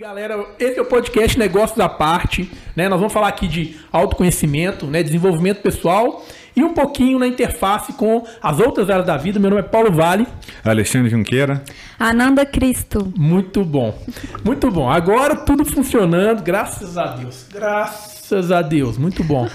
[0.00, 2.88] galera, esse é o podcast Negócios à Parte, né?
[2.88, 5.02] Nós vamos falar aqui de autoconhecimento, né?
[5.02, 6.24] Desenvolvimento pessoal
[6.56, 9.38] e um pouquinho na interface com as outras áreas da vida.
[9.38, 10.26] Meu nome é Paulo Vale.
[10.64, 11.62] Alexandre Junqueira.
[11.98, 13.12] Ananda Cristo.
[13.14, 13.94] Muito bom,
[14.42, 14.88] muito bom.
[14.88, 17.46] Agora tudo funcionando, graças a Deus.
[17.52, 19.50] Graças a Deus, muito bom.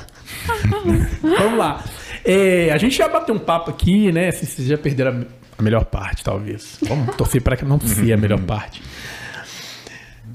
[1.23, 1.83] vamos lá.
[2.23, 4.29] É, a gente já bateu um papo aqui, né?
[4.29, 5.25] Se vocês já perderam
[5.57, 6.77] a melhor parte, talvez.
[6.87, 8.83] Vamos torcer para que não seja a melhor parte.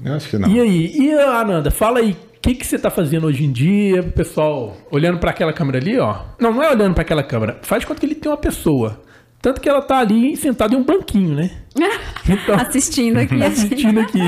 [0.03, 0.49] Eu acho que não.
[0.49, 4.01] E aí, e Ananda, fala aí, o que, que você tá fazendo hoje em dia,
[4.01, 4.75] pessoal?
[4.89, 6.21] Olhando para aquela câmera ali, ó.
[6.39, 7.59] Não, não é olhando para aquela câmera.
[7.61, 9.01] Faz de conta que ele tem uma pessoa.
[9.41, 11.51] Tanto que ela tá ali sentada em um banquinho, né?
[12.29, 13.41] Então, assistindo aqui.
[13.43, 14.19] assistindo aqui.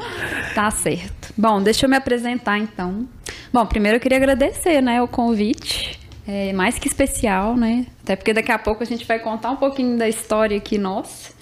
[0.54, 1.32] tá certo.
[1.36, 3.06] Bom, deixa eu me apresentar então.
[3.52, 6.00] Bom, primeiro eu queria agradecer, né, o convite.
[6.26, 7.86] É mais que especial, né?
[8.02, 11.34] Até porque daqui a pouco a gente vai contar um pouquinho da história aqui nossa.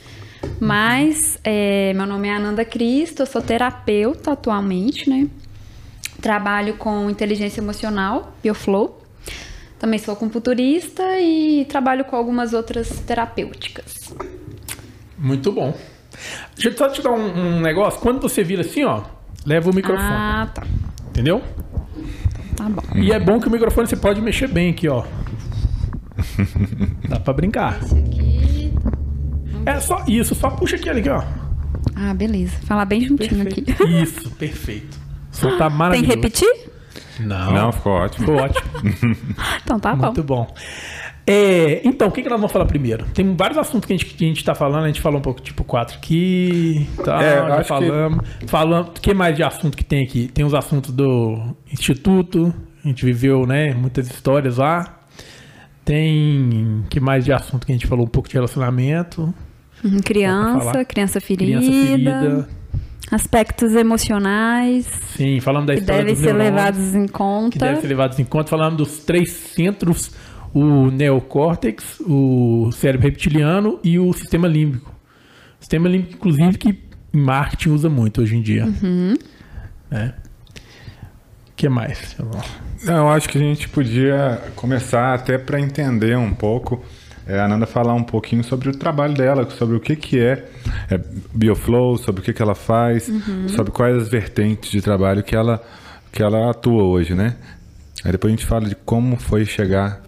[0.60, 5.28] Mas é, meu nome é Ananda Cristo, eu sou terapeuta atualmente, né?
[6.20, 9.02] Trabalho com inteligência emocional, Bioflow.
[9.78, 14.14] Também sou computurista e trabalho com algumas outras terapêuticas.
[15.18, 15.76] Muito bom.
[16.54, 18.00] Deixa eu só te dar um, um negócio.
[18.00, 19.02] Quando você vira assim, ó,
[19.44, 20.08] leva o microfone.
[20.08, 20.62] Ah, tá.
[21.08, 21.42] Entendeu?
[22.56, 22.82] Tá bom.
[22.94, 25.04] E é bom que o microfone você pode mexer bem aqui, ó.
[27.08, 27.82] Dá pra brincar.
[27.82, 28.61] Esse aqui.
[29.66, 31.22] É só isso, só puxa aqui, ali, ó.
[31.94, 32.56] Ah, beleza.
[32.66, 33.70] Falar bem juntinho Perfeito.
[33.82, 33.84] aqui.
[34.02, 34.98] Isso, perfeito.
[35.30, 36.08] Você tá Tem maravilhoso.
[36.10, 36.70] que repetir?
[37.20, 38.26] Não, Não, ficou ótimo.
[38.26, 39.16] ficou ótimo.
[39.62, 40.06] Então tá bom.
[40.06, 40.54] Muito bom.
[41.26, 43.04] É, então, o que, que nós vamos falar primeiro?
[43.14, 45.22] Tem vários assuntos que a gente, que a gente tá falando, a gente falou um
[45.22, 48.28] pouco tipo 4 aqui, tá, É, já que- falamos.
[48.46, 50.28] Falamos, o que mais de assunto que tem aqui?
[50.28, 52.52] Tem os assuntos do Instituto,
[52.84, 54.98] a gente viveu, né, muitas histórias lá.
[55.84, 59.32] Tem, que mais de assunto que a gente falou um pouco de relacionamento,
[59.84, 59.98] Uhum.
[60.04, 62.48] Criança, criança ferida, criança ferida.
[63.10, 64.86] aspectos emocionais
[65.16, 66.54] Sim, falamos da que história devem dos ser neurônios.
[66.56, 67.58] levados em que conta.
[67.58, 68.48] devem ser levados em conta.
[68.50, 70.12] Falamos dos três centros,
[70.54, 74.90] o neocórtex, o cérebro reptiliano e o sistema límbico.
[75.58, 76.68] O sistema límbico, inclusive, que
[77.14, 78.64] em marketing usa muito hoje em dia.
[78.64, 79.14] Uhum.
[79.90, 80.06] É.
[80.06, 82.16] O que mais?
[82.84, 86.82] Não, eu acho que a gente podia começar até para entender um pouco,
[87.26, 90.44] é, a Ananda falar um pouquinho sobre o trabalho dela, sobre o que, que é,
[90.90, 91.00] é
[91.32, 93.48] Bioflow, sobre o que, que ela faz, Uhum.
[93.48, 95.62] sobre quais as vertentes de trabalho que ela,
[96.10, 97.36] que ela atua hoje, né?
[98.04, 100.02] Aí depois a gente fala de como foi chegar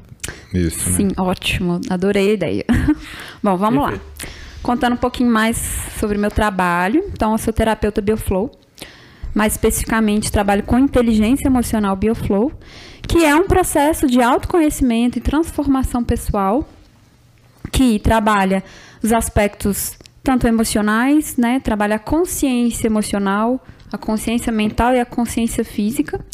[0.52, 0.96] nisso, né?
[0.96, 1.80] Sim, ótimo.
[1.88, 2.64] Adorei a ideia.
[3.42, 3.98] Bom, vamos lá.
[4.62, 5.56] Contando um pouquinho mais
[6.00, 7.04] sobre o meu trabalho.
[7.12, 8.50] Então, eu sou terapeuta Bioflow.
[9.34, 12.52] Mais especificamente, trabalho com inteligência emocional Bioflow,
[13.06, 16.66] que é um processo de autoconhecimento e transformação pessoal
[17.74, 18.62] que trabalha
[19.02, 21.58] os aspectos tanto emocionais, né?
[21.58, 23.62] Trabalha a consciência emocional,
[23.92, 26.24] a consciência mental e a consciência física,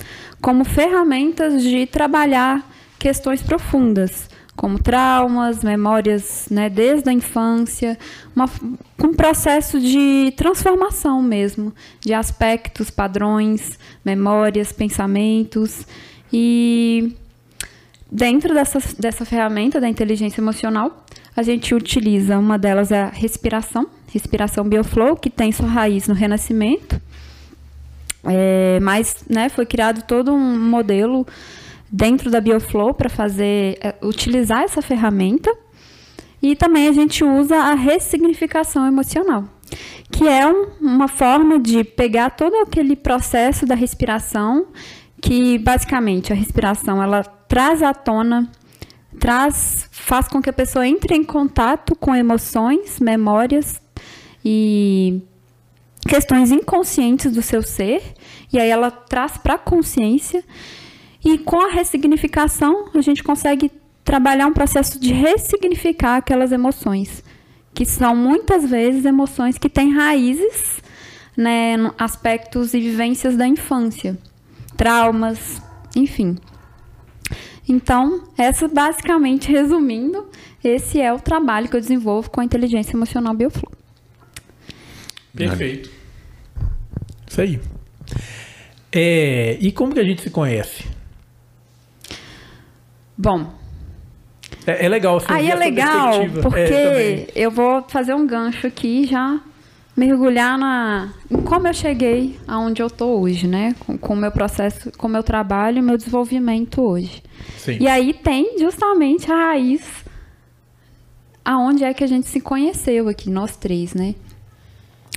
[0.40, 2.62] como ferramentas de trabalhar
[2.98, 7.98] questões profundas, como traumas, memórias, né, desde a infância,
[8.36, 8.48] uma,
[9.02, 15.86] um processo de transformação mesmo, de aspectos, padrões, memórias, pensamentos
[16.30, 17.16] e
[18.12, 21.04] Dentro dessa, dessa ferramenta da inteligência emocional,
[21.40, 26.14] a gente utiliza uma delas é a respiração, respiração Bioflow, que tem sua raiz no
[26.14, 27.00] Renascimento.
[28.24, 31.26] É, mas né, foi criado todo um modelo
[31.90, 35.50] dentro da Bioflow para fazer é, utilizar essa ferramenta.
[36.42, 39.44] E também a gente usa a ressignificação emocional,
[40.10, 44.66] que é um- uma forma de pegar todo aquele processo da respiração,
[45.20, 48.50] que basicamente a respiração ela traz à tona,
[49.18, 53.80] traz, faz com que a pessoa entre em contato com emoções, memórias
[54.44, 55.20] e
[56.08, 58.02] questões inconscientes do seu ser,
[58.52, 60.42] e aí ela traz para a consciência.
[61.24, 63.70] E com a ressignificação, a gente consegue
[64.04, 67.22] trabalhar um processo de ressignificar aquelas emoções,
[67.74, 70.80] que são muitas vezes emoções que têm raízes,
[71.36, 74.18] né, aspectos e vivências da infância,
[74.76, 75.62] traumas,
[75.94, 76.36] enfim.
[77.70, 80.28] Então, essa basicamente resumindo,
[80.62, 83.70] esse é o trabalho que eu desenvolvo com a inteligência emocional Bioflow.
[85.32, 85.88] Perfeito.
[87.28, 87.60] Isso aí.
[88.90, 90.84] É, e como que a gente se conhece?
[93.16, 93.54] Bom,
[94.66, 95.18] É, é legal.
[95.18, 96.42] assim, Aí é legal, perspectiva.
[96.42, 99.40] porque É, eu vou fazer um gancho aqui já
[99.96, 103.74] mergulhar na em como eu cheguei aonde eu tô hoje, né?
[103.80, 107.22] Com com o meu processo, com o meu trabalho e meu desenvolvimento hoje.
[107.58, 107.78] Sim.
[107.80, 109.82] E aí tem justamente a raiz
[111.44, 114.14] aonde é que a gente se conheceu aqui, nós três, né?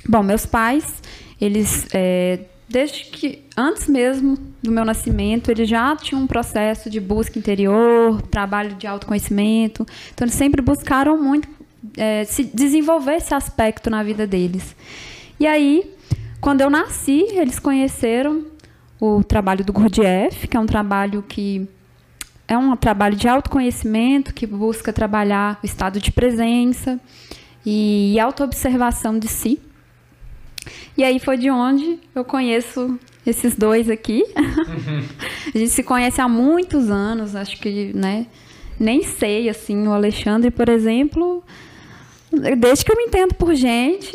[0.06, 1.02] Bom, meus pais,
[1.40, 7.00] eles, é, desde que, antes mesmo do meu nascimento, eles já tinham um processo de
[7.00, 9.86] busca interior, trabalho de autoconhecimento.
[10.12, 11.48] Então, eles sempre buscaram muito
[11.96, 14.74] é, se desenvolver esse aspecto na vida deles.
[15.38, 15.94] E aí,
[16.40, 18.44] quando eu nasci, eles conheceram
[19.00, 21.68] o trabalho do Gurdjieff, que é um trabalho que
[22.46, 27.00] é um trabalho de autoconhecimento que busca trabalhar o estado de presença
[27.64, 29.58] e autoobservação de si.
[30.96, 34.22] E aí foi de onde eu conheço esses dois aqui.
[34.36, 35.04] Uhum.
[35.54, 38.26] a gente se conhece há muitos anos, acho que, né?
[38.78, 41.42] Nem sei, assim, o Alexandre, por exemplo,
[42.58, 44.12] Desde que eu me entendo por gente,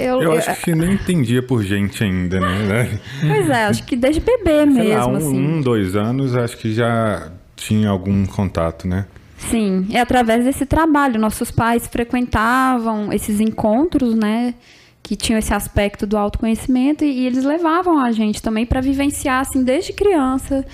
[0.00, 0.22] eu.
[0.22, 2.98] Eu acho que nem entendia por gente ainda, né?
[3.20, 4.82] Pois é, acho que desde bebê mesmo.
[4.82, 5.46] Sei lá, um, assim.
[5.46, 9.06] um, dois anos, acho que já tinha algum contato, né?
[9.36, 11.18] Sim, é através desse trabalho.
[11.18, 14.54] Nossos pais frequentavam esses encontros, né?
[15.02, 19.40] Que tinham esse aspecto do autoconhecimento e, e eles levavam a gente também para vivenciar,
[19.40, 20.64] assim, desde criança.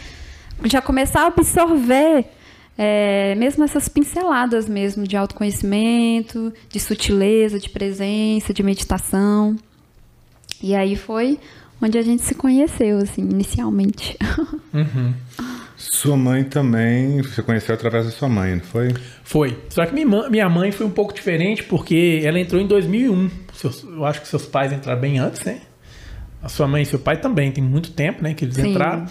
[0.65, 2.25] Já começar a absorver
[2.79, 9.57] é, mesmo essas pinceladas mesmo de autoconhecimento, de sutileza, de presença, de meditação.
[10.63, 11.39] E aí foi
[11.81, 14.17] onde a gente se conheceu, assim, inicialmente.
[14.75, 15.15] Uhum.
[15.79, 18.95] Sua mãe também, você conheceu através da sua mãe, não foi?
[19.23, 19.59] Foi.
[19.71, 23.31] Só que minha, minha mãe foi um pouco diferente porque ela entrou em 2001.
[23.95, 25.61] eu acho que seus pais entraram bem antes, né?
[26.43, 28.71] A sua mãe e seu pai também, tem muito tempo, né, que eles Sim.
[28.71, 29.07] entraram.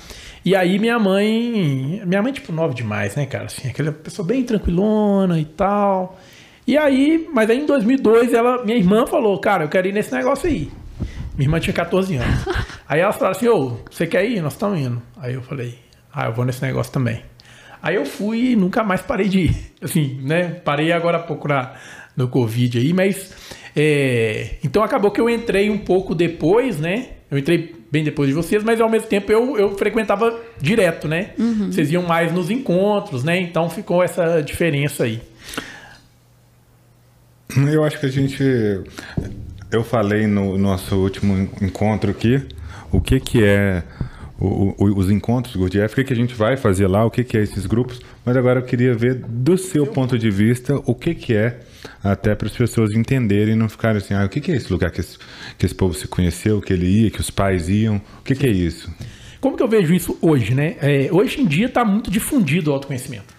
[0.45, 4.43] E aí minha mãe, minha mãe tipo nova demais, né, cara, assim, aquela pessoa bem
[4.43, 6.19] tranquilona e tal.
[6.67, 10.13] E aí, mas aí em 2002 ela, minha irmã falou, cara, eu quero ir nesse
[10.13, 10.69] negócio aí.
[11.35, 12.45] Minha irmã tinha 14 anos.
[12.87, 14.39] aí ela falou assim, ô, você quer ir?
[14.39, 15.01] Nós estamos indo.
[15.17, 15.79] Aí eu falei,
[16.13, 17.23] ah, eu vou nesse negócio também.
[17.81, 19.55] Aí eu fui e nunca mais parei de ir.
[19.81, 20.61] Assim, né?
[20.63, 21.73] Parei agora há pouco na,
[22.15, 23.33] no Covid aí, mas.
[23.75, 27.09] É, então acabou que eu entrei um pouco depois, né?
[27.29, 31.29] Eu entrei bem depois de vocês, mas ao mesmo tempo eu, eu frequentava direto, né?
[31.39, 31.71] Uhum.
[31.71, 33.39] Vocês iam mais nos encontros, né?
[33.39, 35.21] Então ficou essa diferença aí.
[37.55, 38.43] Eu acho que a gente.
[39.71, 42.45] Eu falei no nosso último encontro aqui
[42.91, 43.81] o que, que é
[44.37, 47.23] o, o, os encontros Gurdjieff, o que, que a gente vai fazer lá, o que,
[47.23, 50.93] que é esses grupos, mas agora eu queria ver do seu ponto de vista o
[50.93, 51.61] que, que é
[52.03, 54.71] até para as pessoas entenderem e não ficarem assim, ah, o que, que é esse
[54.71, 55.17] lugar que esse,
[55.57, 58.45] que esse povo se conheceu, que ele ia, que os pais iam, o que, que
[58.45, 58.93] é isso?
[59.39, 60.75] Como que eu vejo isso hoje, né?
[60.81, 63.33] É, hoje em dia está muito difundido o autoconhecimento.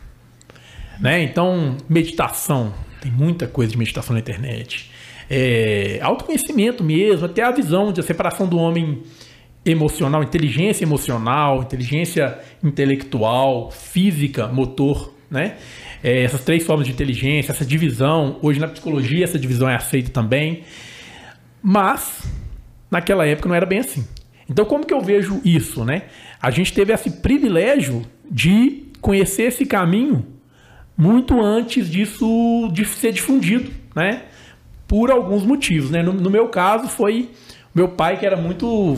[1.01, 1.23] Né?
[1.23, 4.91] Então, meditação, tem muita coisa de meditação na internet.
[5.29, 9.03] É, autoconhecimento mesmo, até a visão de a separação do homem
[9.65, 15.57] emocional, inteligência emocional, inteligência intelectual, física, motor, né?
[16.03, 18.39] é, essas três formas de inteligência, essa divisão.
[18.43, 20.63] Hoje na psicologia essa divisão é aceita também.
[21.63, 22.23] Mas
[22.91, 24.07] naquela época não era bem assim.
[24.49, 26.03] Então como que eu vejo isso, né?
[26.41, 30.25] A gente teve esse privilégio de conhecer esse caminho
[30.97, 34.23] muito antes disso de ser difundido, né?
[34.87, 36.03] Por alguns motivos, né?
[36.03, 37.31] No, no meu caso foi
[37.75, 38.97] meu pai que era muito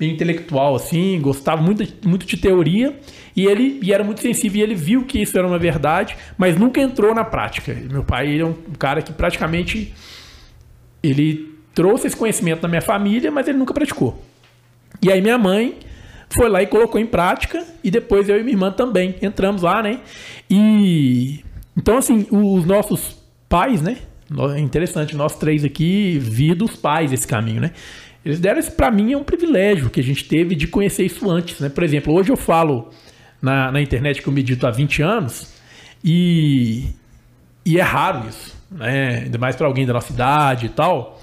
[0.00, 2.98] intelectual, assim, gostava muito, muito de teoria
[3.34, 6.56] e ele e era muito sensível e ele viu que isso era uma verdade, mas
[6.56, 7.74] nunca entrou na prática.
[7.90, 9.94] Meu pai é um cara que praticamente
[11.02, 14.22] ele trouxe esse conhecimento na minha família, mas ele nunca praticou.
[15.02, 15.76] E aí minha mãe
[16.28, 19.82] foi lá e colocou em prática e depois eu e minha irmã também entramos lá,
[19.82, 20.00] né?
[20.50, 21.42] E
[21.76, 23.16] então assim, os nossos
[23.48, 23.96] pais, né?
[24.54, 27.70] É interessante, nós três aqui vi dos pais esse caminho, né?
[28.26, 31.30] Eles deram isso para mim é um privilégio que a gente teve de conhecer isso
[31.30, 31.68] antes, né?
[31.68, 32.90] Por exemplo, hoje eu falo
[33.40, 35.54] na, na internet que eu medito há 20 anos
[36.02, 36.86] e,
[37.64, 39.22] e é raro isso, né?
[39.26, 41.22] Ainda mais para alguém da nossa idade e tal.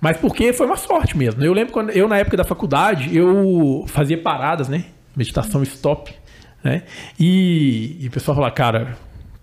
[0.00, 1.44] Mas porque foi uma sorte mesmo.
[1.44, 4.86] Eu lembro quando eu na época da faculdade eu fazia paradas, né?
[5.14, 6.12] Meditação stop,
[6.64, 6.82] né?
[7.20, 8.98] E, e o pessoal falava, cara,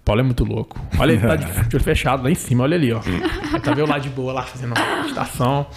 [0.10, 0.76] Paulo é muito louco.
[0.98, 1.36] Olha, ele tá
[1.70, 3.00] de olho fechado lá em cima, olha ali, ó.
[3.60, 5.68] tá vendo lá de boa, lá fazendo uma meditação.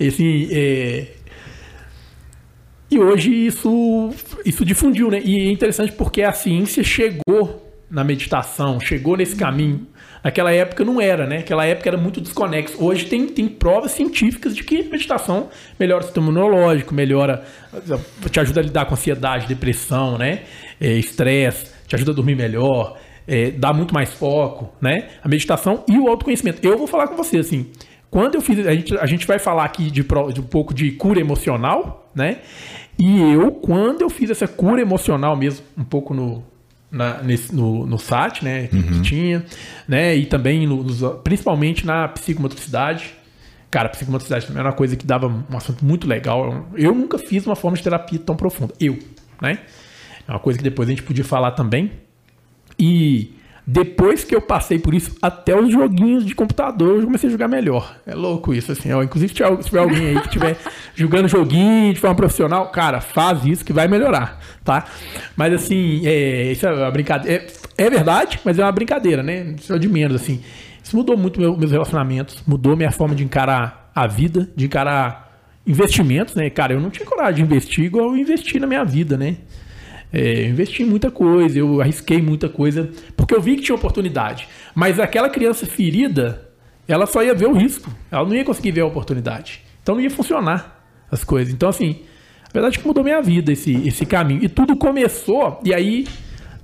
[0.00, 1.08] E assim, é...
[2.90, 4.08] E hoje isso,
[4.46, 5.20] isso difundiu, né?
[5.22, 9.86] E é interessante porque a ciência chegou na meditação, chegou nesse caminho.
[10.24, 11.38] Naquela época não era, né?
[11.38, 12.82] Naquela época era muito desconexo.
[12.82, 17.44] Hoje tem, tem provas científicas de que meditação melhora o sistema imunológico, melhora,
[18.30, 20.44] te ajuda a lidar com ansiedade, depressão, né?
[20.80, 25.08] É, estresse, te ajuda a dormir melhor, é, dá muito mais foco, né?
[25.22, 26.66] A meditação e o autoconhecimento.
[26.66, 27.70] Eu vou falar com você assim.
[28.10, 30.92] Quando eu fiz, a gente, a gente vai falar aqui de, de um pouco de
[30.92, 32.38] cura emocional, né?
[32.98, 36.44] E eu, quando eu fiz essa cura emocional mesmo, um pouco no,
[36.90, 38.66] na, nesse, no, no SAT, né?
[38.66, 38.82] Que, uhum.
[38.82, 39.44] que tinha,
[39.88, 40.14] né?
[40.14, 40.84] E também, no,
[41.22, 43.14] principalmente na psicomotricidade,
[43.72, 46.68] Cara, psicomotricidade também era uma coisa que dava um assunto muito legal.
[46.74, 48.74] Eu nunca fiz uma forma de terapia tão profunda.
[48.78, 48.98] Eu,
[49.40, 49.60] né?
[50.28, 51.90] É uma coisa que depois a gente podia falar também.
[52.78, 57.32] E depois que eu passei por isso, até os joguinhos de computador eu comecei a
[57.32, 57.96] jogar melhor.
[58.04, 58.92] É louco isso, assim.
[58.92, 59.02] Ó.
[59.02, 60.56] Inclusive, se tiver alguém aí que estiver
[60.94, 64.84] jogando joguinho de forma profissional, cara, faz isso que vai melhorar, tá?
[65.36, 67.44] Mas, assim, é, isso é uma brincadeira.
[67.78, 69.54] É, é verdade, mas é uma brincadeira, né?
[69.56, 70.42] Isso é de menos, assim.
[70.82, 75.22] Isso mudou muito meu, meus relacionamentos, mudou minha forma de encarar a vida, de encarar
[75.64, 76.50] investimentos, né?
[76.50, 79.36] Cara, eu não tinha coragem de investir igual eu investi na minha vida, né?
[80.12, 83.74] É, eu investi em muita coisa, eu arrisquei muita coisa, porque eu vi que tinha
[83.74, 84.46] oportunidade.
[84.74, 86.50] Mas aquela criança ferida,
[86.86, 89.62] ela só ia ver o risco, ela não ia conseguir ver a oportunidade.
[89.82, 91.52] Então não ia funcionar as coisas.
[91.52, 92.00] Então, assim,
[92.48, 94.44] a verdade é que mudou minha vida esse, esse caminho.
[94.44, 96.06] E tudo começou, e aí,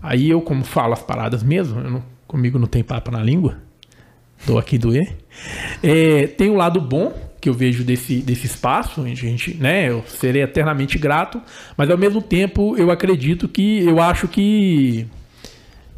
[0.02, 3.57] aí eu, como falo as paradas mesmo, não, comigo não tem papo na língua,
[4.47, 5.17] tô aqui doer.
[5.83, 10.04] É, tem um lado bom, que eu vejo desse, desse espaço, a gente, né, eu
[10.07, 11.40] serei eternamente grato,
[11.76, 15.07] mas ao mesmo tempo eu acredito que, eu acho que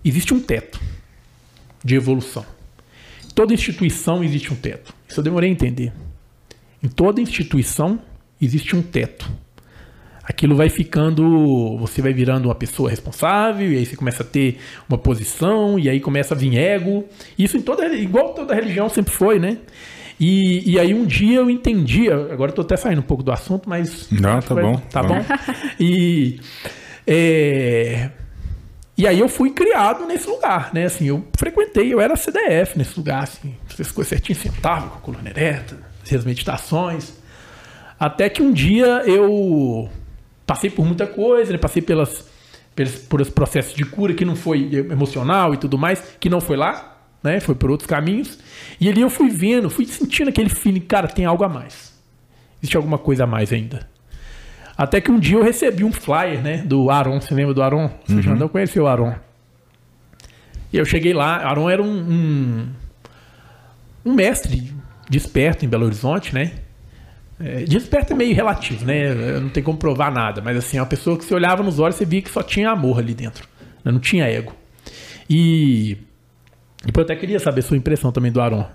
[0.05, 0.81] existe um teto
[1.85, 2.45] de evolução.
[3.25, 4.95] Em toda instituição existe um teto.
[5.09, 5.93] Isso eu demorei a entender.
[6.83, 7.99] Em toda instituição
[8.41, 9.31] existe um teto.
[10.23, 14.59] Aquilo vai ficando, você vai virando uma pessoa responsável, e aí você começa a ter
[14.89, 17.05] uma posição, e aí começa a vir ego.
[17.37, 19.59] Isso em toda, igual toda religião sempre foi, né?
[20.21, 23.33] E, e aí um dia eu entendi, agora eu tô até saindo um pouco do
[23.33, 24.11] assunto, mas.
[24.11, 24.77] Não, tá bom.
[24.77, 25.25] Tá bom.
[25.81, 26.39] E.
[27.07, 28.11] É,
[28.99, 30.85] e aí eu fui criado nesse lugar, né?
[30.85, 35.01] Assim, eu frequentei, eu era CDF nesse lugar, assim, essas coisas certinho, sentava com a
[35.01, 35.79] coluna ereta,
[36.15, 37.15] as meditações.
[37.99, 39.89] Até que um dia eu
[40.47, 41.59] passei por muita coisa, né?
[41.59, 42.29] passei pelas,
[42.77, 46.41] pelos, por esse processo de cura que não foi emocional e tudo mais, que não
[46.41, 47.41] foi lá, né?
[47.41, 48.39] Foi por outros caminhos.
[48.81, 51.93] E ali eu fui vendo, fui sentindo aquele feeling, cara, tem algo a mais.
[52.63, 53.89] Existe alguma coisa a mais ainda.
[54.77, 57.21] Até que um dia eu recebi um flyer, né, do Aron.
[57.21, 57.91] Você lembra do Aron?
[58.07, 58.23] Você uhum.
[58.23, 59.15] já não conheceu o Aron.
[60.73, 62.69] E eu cheguei lá, Aron era um, um,
[64.07, 64.73] um mestre
[65.09, 66.53] desperto em Belo Horizonte, né?
[67.39, 69.15] É, desperto é meio relativo, né?
[69.41, 72.01] Não tem como provar nada, mas assim, é uma pessoa que você olhava nos olhos
[72.01, 73.49] e via que só tinha amor ali dentro,
[73.85, 73.91] né?
[73.91, 74.55] não tinha ego.
[75.29, 75.97] E
[76.87, 78.67] e eu até queria saber sua impressão também do Aron.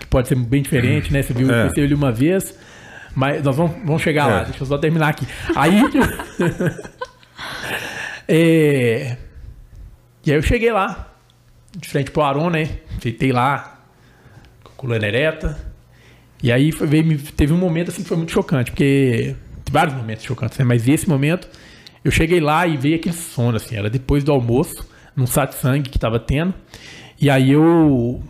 [0.00, 1.22] Que pode ser bem diferente, né?
[1.22, 1.70] Você viu é.
[1.76, 2.56] ele uma vez.
[3.14, 4.32] Mas nós vamos, vamos chegar é.
[4.32, 5.26] lá, deixa eu só terminar aqui.
[5.54, 5.80] Aí.
[8.26, 9.16] é,
[10.26, 11.14] e aí eu cheguei lá,
[11.76, 12.68] de frente pro Aron, né?
[12.98, 13.80] Feitei lá,
[14.64, 15.56] com a coluna ereta.
[16.42, 19.36] E aí foi, veio, teve um momento assim que foi muito chocante, porque.
[19.64, 20.64] Tem vários momentos chocantes, né?
[20.64, 21.48] Mas esse momento,
[22.04, 25.98] eu cheguei lá e veio aquele sono, assim, era depois do almoço, num satsang que
[25.98, 26.52] tava tendo.
[27.20, 28.22] E aí eu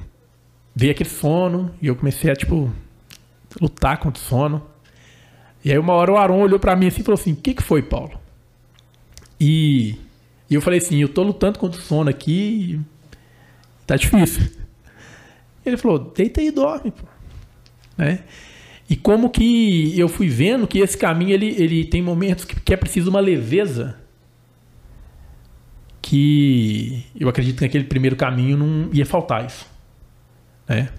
[0.74, 2.72] veio aquele sono e eu comecei a, tipo,
[3.60, 4.62] lutar contra o sono.
[5.64, 7.54] E aí uma hora o Aron olhou para mim assim e falou assim, o que
[7.54, 8.20] que foi, Paulo?
[9.40, 9.96] E,
[10.50, 12.80] e eu falei assim, eu tô lutando contra o sono aqui
[13.86, 14.50] tá difícil.
[15.64, 17.06] Ele falou, deita e dorme, pô.
[17.96, 18.20] Né?
[18.88, 22.74] E como que eu fui vendo que esse caminho ele, ele tem momentos que, que
[22.74, 23.98] é preciso uma leveza
[26.04, 29.66] que eu acredito que naquele primeiro caminho não ia faltar isso.
[30.68, 30.90] Né?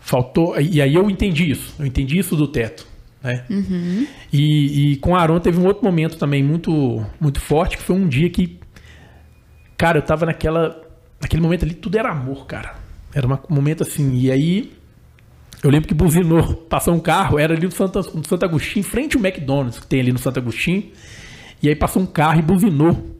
[0.00, 0.58] Faltou.
[0.58, 1.74] E aí eu entendi isso.
[1.78, 2.86] Eu entendi isso do teto.
[3.22, 3.44] Né?
[3.50, 4.06] Uhum.
[4.32, 7.94] E, e com a Aaron teve um outro momento também muito, muito forte, que foi
[7.94, 8.58] um dia que.
[9.76, 10.82] Cara, eu tava naquela.
[11.20, 12.74] Naquele momento ali, tudo era amor, cara.
[13.14, 14.16] Era um momento assim.
[14.16, 14.72] E aí.
[15.62, 19.16] Eu lembro que buzinou, passou um carro, era ali no Santo, no Santo Agostinho, frente
[19.16, 20.92] ao McDonald's que tem ali no Santo Agostinho.
[21.62, 23.15] E aí passou um carro e buzinou.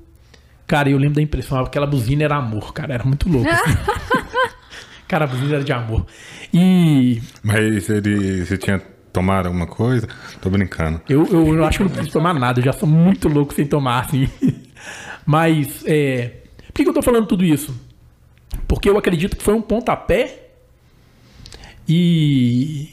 [0.66, 3.48] Cara, eu lembro da impressão, aquela buzina era amor, cara, era muito louco.
[3.48, 3.76] Assim.
[5.06, 6.06] cara, a buzina era de amor.
[6.52, 7.22] E.
[7.42, 8.80] Mas ele, você tinha
[9.12, 10.08] tomado alguma coisa?
[10.40, 11.00] Tô brincando.
[11.08, 13.66] Eu, eu, eu acho que não preciso tomar nada, eu já sou muito louco sem
[13.66, 14.28] tomar, assim.
[15.24, 16.42] Mas, é.
[16.66, 17.74] Por que, que eu tô falando tudo isso?
[18.66, 20.48] Porque eu acredito que foi um pontapé
[21.88, 22.90] e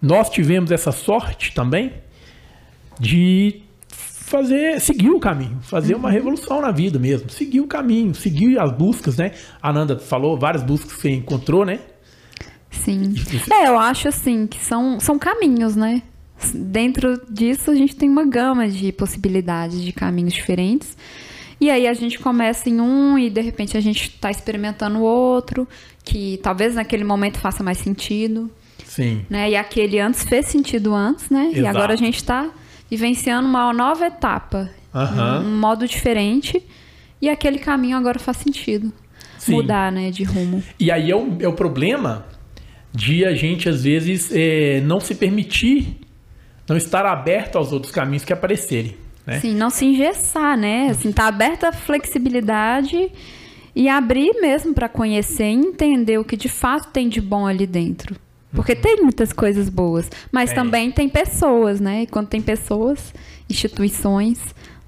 [0.00, 1.92] nós tivemos essa sorte também
[2.98, 3.61] de
[4.32, 6.00] fazer, seguir o caminho, fazer uhum.
[6.00, 9.32] uma revolução na vida mesmo, seguir o caminho, seguir as buscas, né?
[9.60, 11.80] A Nanda falou várias buscas que você encontrou, né?
[12.70, 13.14] Sim.
[13.52, 16.02] É, eu acho assim que são, são caminhos, né?
[16.54, 20.96] Dentro disso a gente tem uma gama de possibilidades de caminhos diferentes.
[21.60, 25.02] E aí a gente começa em um e de repente a gente está experimentando o
[25.02, 25.68] outro,
[26.02, 28.50] que talvez naquele momento faça mais sentido.
[28.84, 29.24] Sim.
[29.28, 29.50] Né?
[29.50, 31.50] E aquele antes fez sentido antes, né?
[31.52, 31.60] Exato.
[31.60, 32.50] E agora a gente está
[32.92, 35.46] vivenciando uma nova etapa, uhum.
[35.46, 36.62] um, modo diferente,
[37.22, 38.92] e aquele caminho agora faz sentido.
[39.38, 39.52] Sim.
[39.52, 40.62] Mudar, né, de rumo.
[40.78, 42.26] E aí é o, é o problema
[42.92, 46.00] de a gente, às vezes, é, não se permitir,
[46.68, 48.94] não estar aberto aos outros caminhos que aparecerem.
[49.26, 49.40] Né?
[49.40, 50.88] Sim, não se engessar, né?
[50.90, 53.10] Assim, tá aberta a flexibilidade
[53.74, 57.66] e abrir mesmo para conhecer e entender o que de fato tem de bom ali
[57.66, 58.14] dentro.
[58.54, 60.54] Porque tem muitas coisas boas, mas É.
[60.54, 62.02] também tem pessoas, né?
[62.02, 63.14] E quando tem pessoas,
[63.48, 64.38] instituições,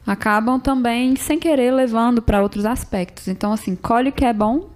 [0.06, 3.28] acabam também, sem querer, levando para outros aspectos.
[3.28, 4.68] Então, assim, colhe o que é bom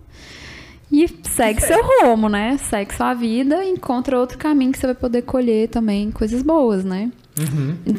[0.90, 2.56] e segue seu rumo, né?
[2.56, 6.84] Segue sua vida e encontra outro caminho que você vai poder colher também coisas boas,
[6.84, 7.12] né?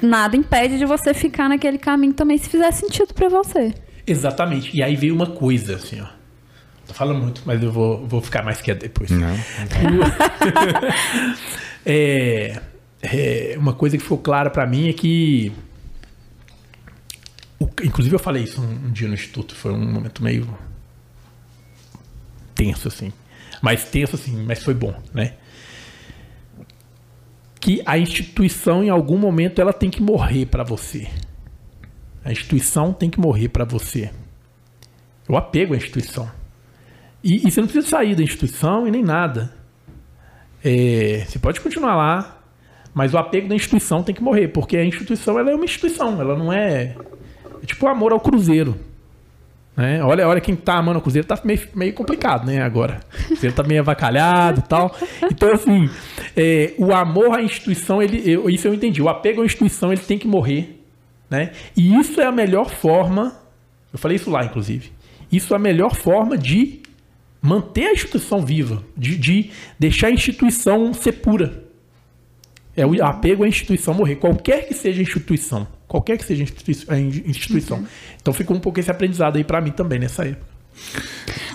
[0.01, 3.73] Nada impede de você ficar naquele caminho também se fizer sentido para você.
[4.05, 4.75] Exatamente.
[4.75, 6.18] E aí veio uma coisa, assim, ó.
[6.99, 9.09] Falando muito, mas eu vou, vou ficar mais quieto depois.
[9.09, 9.33] Não.
[11.85, 12.61] É,
[13.01, 15.49] é, uma coisa que ficou clara pra mim é que.
[17.57, 19.55] o- inclusive, eu falei isso um, um dia no instituto.
[19.55, 20.45] Foi um momento meio.
[22.53, 23.13] tenso, assim.
[23.61, 25.35] Mais tenso, assim, mas foi bom, né?
[27.61, 31.07] Que a instituição, em algum momento, ela tem que morrer pra você.
[32.25, 34.11] A instituição tem que morrer pra você.
[35.29, 36.29] O apego à instituição.
[37.23, 39.51] E, e você não precisa sair da instituição e nem nada.
[40.63, 42.41] É, você pode continuar lá,
[42.93, 46.19] mas o apego da instituição tem que morrer, porque a instituição ela é uma instituição,
[46.19, 46.95] ela não é,
[47.61, 48.75] é tipo o amor ao cruzeiro.
[49.77, 50.03] Né?
[50.03, 52.61] Olha, olha quem tá amando o cruzeiro tá meio, meio complicado, né?
[52.61, 52.99] Agora.
[53.23, 54.93] O cruzeiro tá meio avacalhado e tal.
[55.31, 55.89] Então, assim,
[56.35, 59.01] é, o amor à instituição, ele, eu- isso eu entendi.
[59.01, 60.83] O apego à instituição ele tem que morrer.
[61.29, 61.51] Né?
[61.77, 63.33] E isso é a melhor forma.
[63.93, 64.91] Eu falei isso lá, inclusive.
[65.31, 66.78] Isso é a melhor forma de
[67.41, 71.63] manter a instituição viva, de, de deixar a instituição ser pura.
[72.75, 75.67] É o apego à instituição morrer, qualquer que seja a instituição.
[75.87, 77.83] Qualquer que seja a institui- a instituição.
[78.21, 80.45] Então ficou um pouco esse aprendizado aí pra mim também nessa época.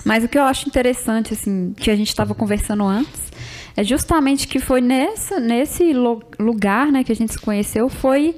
[0.03, 3.31] Mas o que eu acho interessante, assim, que a gente estava conversando antes,
[3.77, 5.93] é justamente que foi nessa, nesse
[6.37, 8.35] lugar, né, que a gente se conheceu, foi,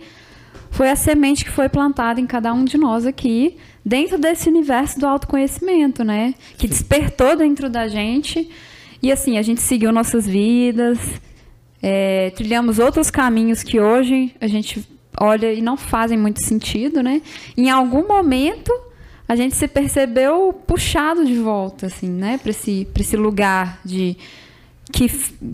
[0.70, 3.58] foi a semente que foi plantada em cada um de nós aqui,
[3.88, 6.36] dentro desse universo do autoconhecimento, né?
[6.58, 8.50] Que despertou dentro da gente.
[9.02, 11.00] E assim, a gente seguiu nossas vidas,
[11.82, 14.86] é, trilhamos outros caminhos que hoje a gente
[15.18, 17.22] olha e não fazem muito sentido, né?
[17.56, 18.74] Em algum momento
[19.26, 22.38] a gente se percebeu puxado de volta, assim, né?
[22.38, 24.18] Para esse, pra esse lugar de
[24.92, 25.08] que,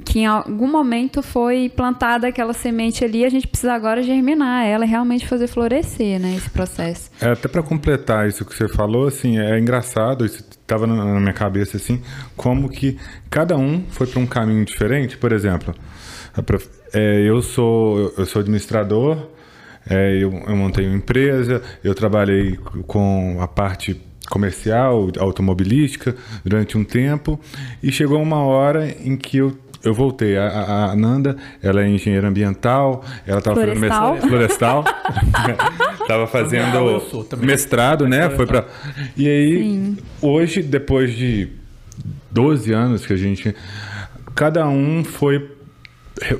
[0.06, 4.86] que em algum momento foi plantada aquela semente ali, a gente precisa agora germinar ela
[4.86, 6.36] e realmente fazer florescer, né?
[6.36, 7.10] Esse processo.
[7.19, 11.34] É, até para completar isso que você falou, assim, é engraçado, isso estava na minha
[11.34, 12.02] cabeça, assim,
[12.36, 12.98] como que
[13.30, 15.17] cada um foi para um caminho diferente.
[15.17, 15.74] Por exemplo,
[16.46, 19.17] prof- é, eu, sou, eu sou administrador,
[19.89, 22.56] é, eu, eu montei uma empresa, eu trabalhei
[22.88, 27.39] com a parte comercial, automobilística, durante um tempo,
[27.81, 30.38] e chegou uma hora em que eu eu voltei.
[30.38, 34.13] A, a- a Nanda, ela é engenheira ambiental, ela estava fazendo Florestal.
[34.13, 34.83] mestrado- florestal.
[36.07, 37.45] Tava fazendo Eu sou também.
[37.47, 38.29] mestrado, né?
[38.29, 38.65] Foi para
[39.17, 39.97] E aí Sim.
[40.21, 41.49] hoje depois de
[42.31, 43.53] 12 anos que a gente
[44.33, 45.51] cada um foi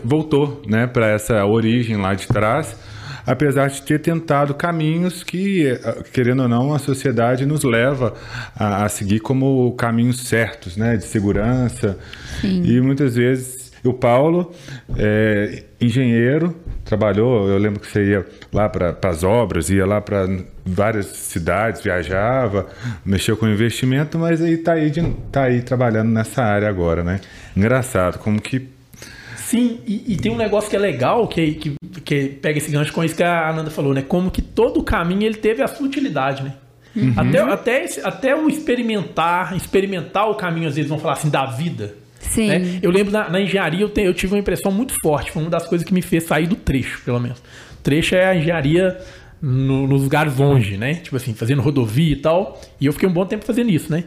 [0.03, 2.77] voltou, né, para essa origem lá de trás,
[3.25, 5.79] apesar de ter tentado caminhos que,
[6.12, 8.13] querendo ou não, a sociedade nos leva
[8.55, 11.97] a, a seguir como caminhos certos, né, de segurança.
[12.43, 14.53] E muitas vezes o Paulo,
[14.97, 16.55] é, engenheiro,
[16.86, 17.49] trabalhou.
[17.49, 20.27] Eu lembro que você ia lá para as obras, ia lá para
[20.65, 22.67] várias cidades, viajava,
[23.05, 27.19] mexeu com investimento, mas aí tá aí, de, tá aí trabalhando nessa área agora, né?
[27.55, 28.71] Engraçado, como que
[29.36, 31.75] Sim, e, e tem um negócio que é legal, que, que,
[32.13, 34.02] que pega esse gancho com isso que a Ananda falou, né?
[34.02, 36.54] Como que todo o caminho ele teve a sua utilidade, né?
[37.17, 41.45] Até, até, esse- até o experimentar, experimentar o caminho, às vezes vão falar assim, da
[41.45, 41.95] vida.
[42.19, 42.47] Sim.
[42.47, 42.80] né?
[42.82, 45.49] Eu lembro na, na engenharia, eu, te- eu tive uma impressão muito forte, foi uma
[45.52, 47.41] das coisas que me fez sair do trecho, pelo menos.
[47.82, 48.97] Trecho é a engenharia
[49.41, 50.95] no- nos lugares longe, né?
[50.95, 52.62] Tipo assim, fazendo rodovia e tal.
[52.80, 54.04] E eu fiquei um bom tempo fazendo isso, né?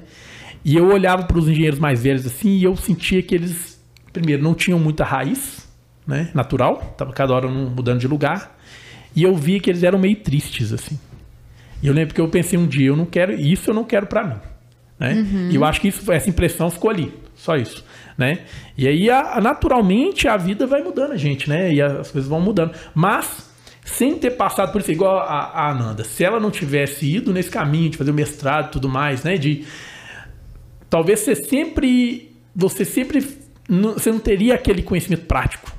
[0.64, 3.78] E eu olhava para os engenheiros mais velhos assim e eu sentia que eles,
[4.12, 5.65] primeiro, não tinham muita raiz,
[6.06, 6.30] né?
[6.34, 8.56] Natural, tava cada hora mudando de lugar.
[9.14, 10.98] E eu via que eles eram meio tristes, assim.
[11.82, 14.06] E eu lembro que eu pensei um dia, eu não quero, isso eu não quero
[14.06, 14.36] para mim.
[14.98, 15.26] Né?
[15.50, 17.84] E eu acho que isso, essa impressão ficou ali, só isso.
[18.16, 18.40] Né?
[18.78, 21.70] E aí, a- a- naturalmente, a vida vai mudando a gente, né?
[21.72, 22.72] E as coisas vão mudando.
[22.94, 23.50] Mas,
[23.84, 27.50] sem ter passado por isso, igual a, a Ananda, se ela não tivesse ido nesse
[27.50, 29.36] caminho de fazer o mestrado e tudo mais, né?
[29.36, 29.64] De
[30.88, 33.22] talvez você sempre você sempre
[33.68, 35.70] não- você não teria aquele conhecimento prático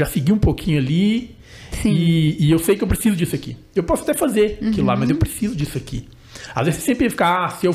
[0.00, 1.36] já segui um pouquinho ali
[1.82, 1.90] Sim.
[1.90, 4.96] e, e eu sei que eu preciso disso aqui eu posso até fazer aquilo lá
[4.96, 6.08] mas eu preciso disso aqui
[6.54, 7.74] às vezes você sempre fica ah, se eu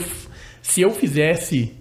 [0.62, 1.74] se eu fizesse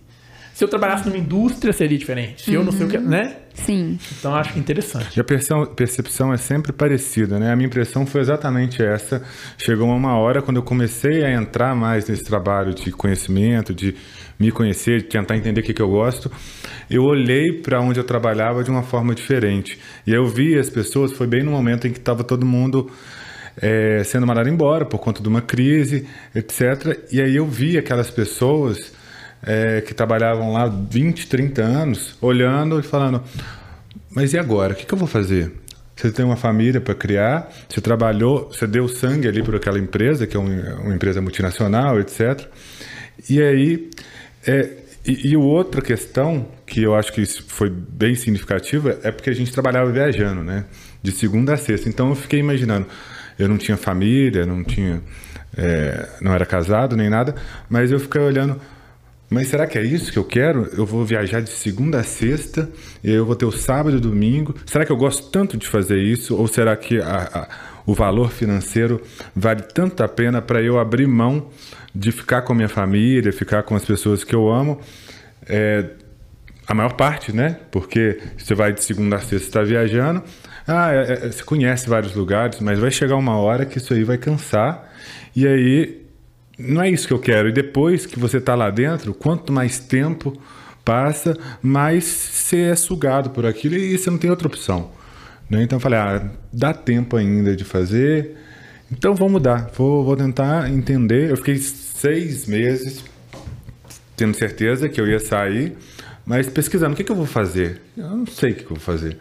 [0.54, 2.44] Se eu trabalhasse numa indústria, seria diferente.
[2.44, 3.38] Se eu não sei o que, né?
[3.54, 3.98] Sim.
[4.16, 5.16] Então acho interessante.
[5.16, 7.52] E a percepção, percepção é sempre parecida, né?
[7.52, 9.20] A minha impressão foi exatamente essa.
[9.58, 13.96] Chegou uma hora quando eu comecei a entrar mais nesse trabalho de conhecimento, de
[14.38, 16.30] me conhecer, tentar entender o que, que eu gosto,
[16.90, 19.78] eu olhei para onde eu trabalhava de uma forma diferente.
[20.06, 22.90] E eu vi as pessoas, foi bem no momento em que estava todo mundo
[23.56, 26.98] é, sendo mandado embora por conta de uma crise, etc.
[27.10, 28.92] E aí eu vi aquelas pessoas
[29.42, 33.22] é, que trabalhavam lá 20, 30 anos, olhando e falando:
[34.10, 34.72] Mas e agora?
[34.72, 35.52] O que, que eu vou fazer?
[35.96, 40.26] Você tem uma família para criar, você trabalhou, você deu sangue ali por aquela empresa,
[40.26, 42.48] que é uma empresa multinacional, etc.
[43.30, 43.90] E aí,
[44.46, 44.70] é,
[45.06, 49.52] e, e outra questão que eu acho que foi bem significativa é porque a gente
[49.52, 50.64] trabalhava viajando, né?
[51.02, 51.88] De segunda a sexta.
[51.88, 52.86] Então eu fiquei imaginando,
[53.38, 55.02] eu não tinha família, não tinha,
[55.56, 57.34] é, não era casado nem nada,
[57.68, 58.58] mas eu fiquei olhando,
[59.28, 60.70] mas será que é isso que eu quero?
[60.76, 62.70] Eu vou viajar de segunda a sexta
[63.02, 64.54] eu vou ter o sábado e domingo.
[64.64, 66.36] Será que eu gosto tanto de fazer isso?
[66.36, 67.48] Ou será que a, a,
[67.86, 69.00] o valor financeiro
[69.34, 71.48] vale tanto a pena para eu abrir mão
[71.94, 74.80] de ficar com a minha família, ficar com as pessoas que eu amo?
[75.46, 75.90] É,
[76.66, 77.58] a maior parte, né?
[77.70, 80.22] Porque você vai de segunda a sexta, está viajando.
[80.66, 84.02] Ah, é, é, você conhece vários lugares, mas vai chegar uma hora que isso aí
[84.02, 84.90] vai cansar.
[85.36, 86.02] E aí
[86.58, 87.48] não é isso que eu quero.
[87.48, 90.32] E depois que você está lá dentro, quanto mais tempo
[90.84, 94.90] passa, mais você é sugado por aquilo e você não tem outra opção.
[95.54, 95.62] Né?
[95.62, 98.36] Então eu falei, ah, dá tempo ainda de fazer,
[98.90, 101.30] então vou mudar, vou, vou tentar entender.
[101.30, 103.04] Eu fiquei seis meses
[104.16, 105.76] tendo certeza que eu ia sair,
[106.26, 107.80] mas pesquisando o que, que eu vou fazer.
[107.96, 109.18] Eu não sei o que, que eu vou fazer.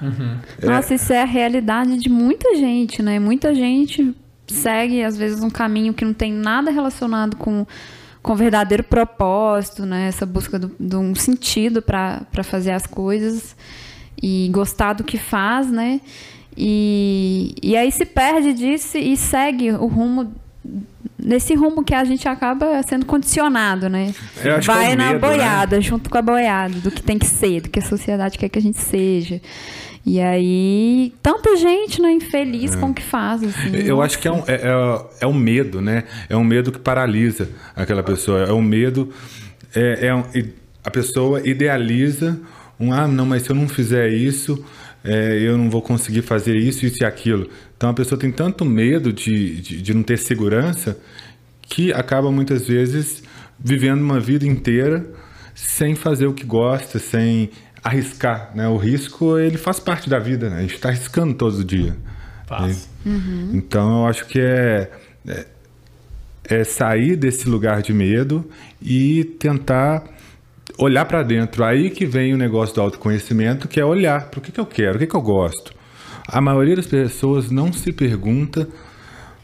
[0.00, 0.38] Uhum.
[0.60, 0.66] É...
[0.66, 3.18] Nossa, isso é a realidade de muita gente, né?
[3.18, 4.14] Muita gente
[4.46, 7.66] segue, às vezes, um caminho que não tem nada relacionado com
[8.22, 10.08] com verdadeiro propósito, né?
[10.08, 13.54] Essa busca de um sentido para fazer as coisas
[14.22, 16.00] e gostar do que faz, né?
[16.56, 20.32] E, e aí se perde disso e segue o rumo
[21.18, 24.14] nesse rumo que a gente acaba sendo condicionado, né?
[24.64, 25.18] Vai é na medo, né?
[25.18, 25.82] boiada, né?
[25.82, 28.58] junto com a boiada, do que tem que ser, do que a sociedade quer que
[28.58, 29.40] a gente seja.
[30.06, 32.78] E aí, tanta gente né, infeliz é.
[32.78, 33.42] com o que faz.
[33.42, 34.06] Assim, eu nossa.
[34.06, 36.04] acho que é um, é, é, é, um medo, né?
[36.28, 38.40] É um medo que paralisa aquela pessoa.
[38.40, 39.10] É um medo.
[39.74, 40.22] É, é um,
[40.84, 42.38] a pessoa idealiza
[42.78, 44.64] um, ah, não, mas se eu não fizer isso,
[45.04, 47.48] é, eu não vou conseguir fazer isso, isso e aquilo.
[47.76, 50.98] Então a pessoa tem tanto medo de, de, de não ter segurança
[51.62, 53.22] que acaba muitas vezes
[53.58, 55.04] vivendo uma vida inteira
[55.54, 57.50] sem fazer o que gosta, sem
[57.82, 58.66] arriscar, né?
[58.66, 60.58] O risco, ele faz parte da vida, né?
[60.58, 61.94] A gente está arriscando todos os dias.
[62.46, 62.88] Faz.
[63.04, 63.50] Uhum.
[63.52, 64.90] Então, eu acho que é,
[65.26, 65.46] é,
[66.44, 68.48] é, sair desse lugar de medo
[68.80, 70.02] e tentar
[70.78, 71.64] olhar para dentro.
[71.64, 74.66] Aí que vem o negócio do autoconhecimento, que é olhar para o que, que eu
[74.66, 75.74] quero, o que, que eu gosto.
[76.26, 78.68] A maioria das pessoas não se pergunta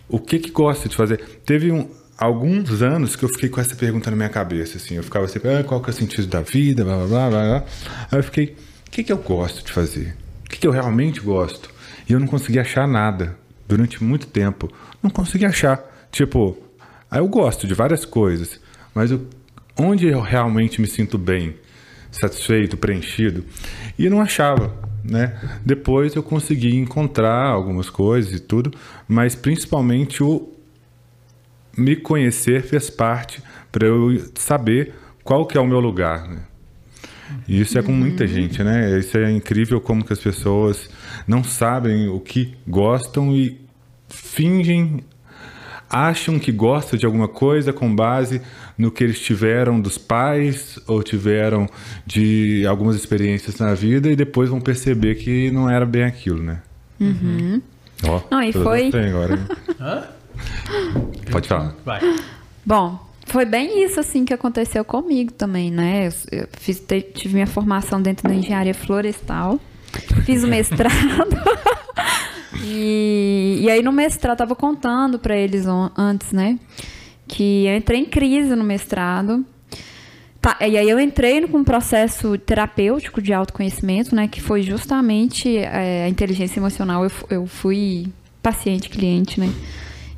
[0.09, 1.21] o que, que gosta de fazer.
[1.45, 1.89] Teve um,
[2.19, 4.95] alguns anos que eu fiquei com essa pergunta na minha cabeça, assim.
[4.95, 7.65] Eu ficava assim, ah, qual que é o sentido da vida, blá, blá, blá, blá.
[8.11, 10.17] Aí eu fiquei, o que, que eu gosto de fazer?
[10.45, 11.71] O que, que eu realmente gosto?
[12.09, 13.37] E eu não conseguia achar nada
[13.69, 14.71] durante muito tempo.
[15.03, 15.81] Não conseguia achar.
[16.11, 16.59] Tipo,
[17.13, 18.61] eu gosto de várias coisas,
[18.93, 19.27] mas eu,
[19.81, 21.57] onde eu realmente me sinto bem,
[22.11, 23.45] satisfeito, preenchido?
[23.99, 25.39] E não achava, né?
[25.65, 28.73] Depois eu consegui encontrar algumas coisas e tudo,
[29.09, 30.53] mas principalmente o
[31.77, 36.29] me conhecer fez parte para eu saber qual que é o meu lugar.
[36.29, 36.41] Né?
[37.49, 38.29] E isso é com muita uhum.
[38.29, 38.99] gente, né?
[38.99, 40.91] Isso é incrível como que as pessoas
[41.27, 43.61] não sabem o que gostam e
[44.09, 45.05] fingem,
[45.89, 48.41] acham que gostam de alguma coisa com base
[48.77, 51.69] no que eles tiveram dos pais ou tiveram
[52.07, 56.61] de algumas experiências na vida e depois vão perceber que não era bem aquilo, né?
[56.99, 57.63] Uhum.
[58.05, 58.89] Ó, não, e foi...
[58.89, 59.39] agora.
[61.31, 61.75] Pode falar.
[61.85, 62.01] Vai.
[62.65, 66.09] Bom, foi bem isso assim que aconteceu comigo também, né?
[66.31, 66.83] Eu, fiz,
[67.15, 69.61] tive minha formação dentro da engenharia florestal,
[70.25, 70.91] fiz o mestrado.
[72.65, 76.59] e, e aí no mestrado, tava contando para eles antes, né?
[77.33, 79.47] Que eu entrei em crise no mestrado.
[80.41, 84.27] Tá, e aí eu entrei com um processo terapêutico de autoconhecimento, né?
[84.27, 87.05] Que foi justamente é, a inteligência emocional.
[87.05, 88.09] Eu, eu fui
[88.43, 89.49] paciente, cliente, né?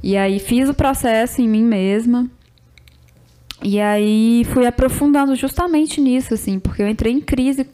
[0.03, 2.31] E aí fiz o processo em mim mesma.
[3.63, 7.67] E aí fui aprofundando justamente nisso, assim, porque eu entrei em crise,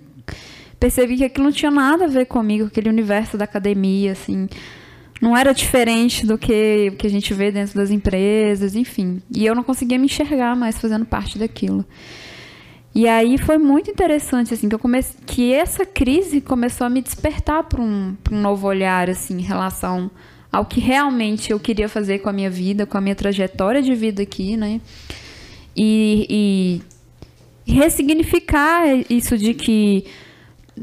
[0.81, 4.49] percebi que aquilo não tinha nada a ver comigo, aquele universo da academia, assim,
[5.21, 9.21] não era diferente do que que a gente vê dentro das empresas, enfim.
[9.35, 11.85] E eu não conseguia me enxergar mais fazendo parte daquilo.
[12.95, 17.01] E aí foi muito interessante, assim, que eu comecei, que essa crise começou a me
[17.01, 20.11] despertar para um, um novo olhar, assim, em relação
[20.51, 23.95] ao que realmente eu queria fazer com a minha vida, com a minha trajetória de
[23.95, 24.81] vida aqui, né?
[25.77, 26.83] E,
[27.67, 30.07] e ressignificar isso de que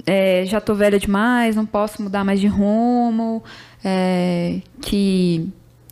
[0.05, 3.43] é, já tô velha demais, não posso mudar mais de rumo,
[3.87, 5.47] é, que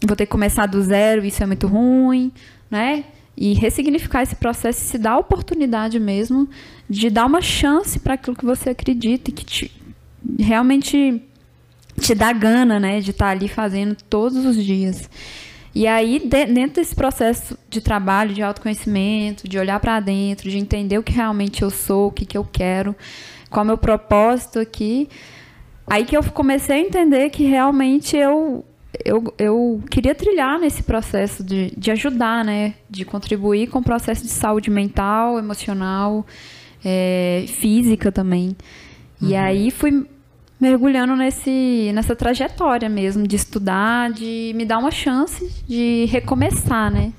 [0.06, 2.32] vou ter que começar do zero, isso é muito ruim,
[2.70, 3.06] né?
[3.38, 6.50] E ressignificar esse processo e se dar a oportunidade mesmo
[6.90, 9.72] de dar uma chance para aquilo que você acredita e que te,
[10.40, 11.22] realmente
[12.00, 13.00] te dá gana, né?
[13.00, 15.08] De estar tá ali fazendo todos os dias.
[15.76, 20.98] E aí, dentro desse processo de trabalho, de autoconhecimento, de olhar para dentro, de entender
[21.00, 22.96] o que realmente eu sou, o que, que eu quero,
[23.50, 25.10] qual é o meu propósito aqui,
[25.88, 28.66] aí que eu comecei a entender que realmente eu
[29.04, 32.76] eu, eu queria trilhar nesse processo de, de ajudar, né?
[32.90, 36.26] De contribuir com o processo de saúde mental, emocional,
[36.86, 38.56] é, física também.
[39.22, 39.30] Uhum.
[39.30, 40.06] E aí fui
[40.60, 47.12] mergulhando nesse, nessa trajetória mesmo, de estudar, de me dar uma chance de recomeçar, né?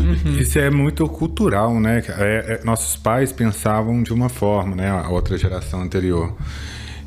[0.00, 0.38] Uhum.
[0.38, 2.02] Isso é muito cultural, né?
[2.08, 4.90] É, é, nossos pais pensavam de uma forma, né?
[4.90, 6.36] A outra geração anterior.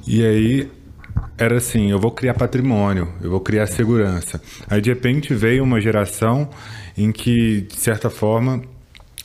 [0.08, 0.72] E aí
[1.38, 4.42] era assim: eu vou criar patrimônio, eu vou criar segurança.
[4.70, 6.50] Aí de repente veio uma geração
[6.98, 8.62] em que, de certa forma,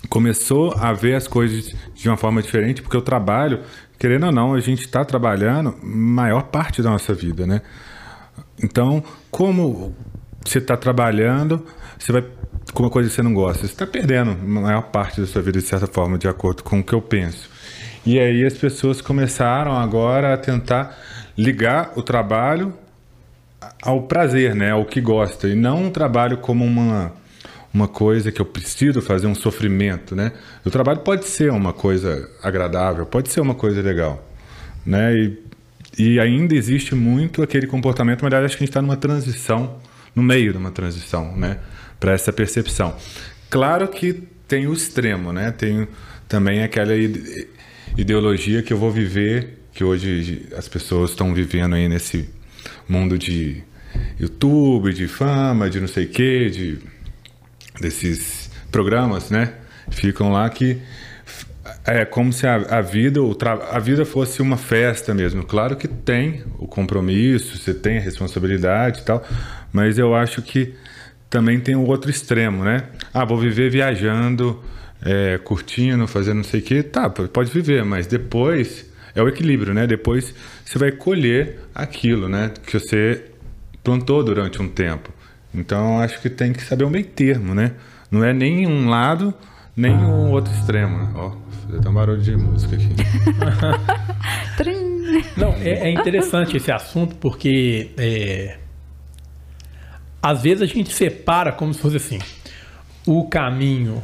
[0.08, 3.60] começou a ver as coisas de uma forma diferente, porque o trabalho,
[3.98, 7.60] querendo ou não, a gente está trabalhando maior parte da nossa vida, né?
[8.62, 9.94] Então, como
[10.44, 11.64] você está trabalhando,
[11.98, 12.24] você vai
[12.72, 15.42] com uma coisa que você não gosta, você está perdendo a maior parte da sua
[15.42, 17.50] vida, de certa forma, de acordo com o que eu penso.
[18.04, 20.98] E aí as pessoas começaram agora a tentar
[21.36, 22.74] ligar o trabalho
[23.82, 27.12] ao prazer, né, ao que gosta, e não um trabalho como uma
[27.72, 30.32] uma coisa que eu preciso fazer um sofrimento, né?
[30.64, 34.28] O trabalho pode ser uma coisa agradável, pode ser uma coisa legal,
[34.84, 35.14] né?
[35.14, 35.38] E,
[35.96, 39.76] e ainda existe muito aquele comportamento, mas acho que a gente está numa transição,
[40.14, 41.58] no meio de uma transição, né?
[42.00, 42.96] Para essa percepção.
[43.48, 44.14] Claro que
[44.48, 45.52] tem o extremo, né?
[45.52, 45.86] Tem
[46.28, 46.92] também aquela
[47.96, 52.28] ideologia que eu vou viver que hoje as pessoas estão vivendo aí nesse
[52.88, 53.62] mundo de
[54.18, 56.78] YouTube, de fama, de não sei o quê, de,
[57.80, 59.54] desses programas, né?
[59.90, 60.78] Ficam lá que
[61.84, 63.20] é como se a, a vida
[63.70, 65.44] a vida fosse uma festa mesmo.
[65.44, 69.24] Claro que tem o compromisso, você tem a responsabilidade e tal,
[69.72, 70.74] mas eu acho que
[71.28, 72.84] também tem o outro extremo, né?
[73.14, 74.62] Ah, vou viver viajando,
[75.02, 76.82] é, curtindo, fazendo não sei o quê.
[76.82, 79.86] Tá, pode viver, mas depois é o equilíbrio, né?
[79.86, 80.34] Depois
[80.64, 82.52] você vai colher aquilo, né?
[82.66, 83.24] Que você
[83.82, 85.10] plantou durante um tempo.
[85.54, 87.72] Então acho que tem que saber um meio termo, né?
[88.10, 89.34] Não é nem um lado,
[89.76, 90.98] nem um outro extremo.
[90.98, 91.10] Né?
[91.14, 91.32] Ó,
[91.62, 92.88] fazer até um barulho de música aqui.
[95.36, 98.58] Não, é, é, interessante esse assunto porque é,
[100.22, 102.18] às vezes a gente separa como se fosse assim
[103.06, 104.02] o caminho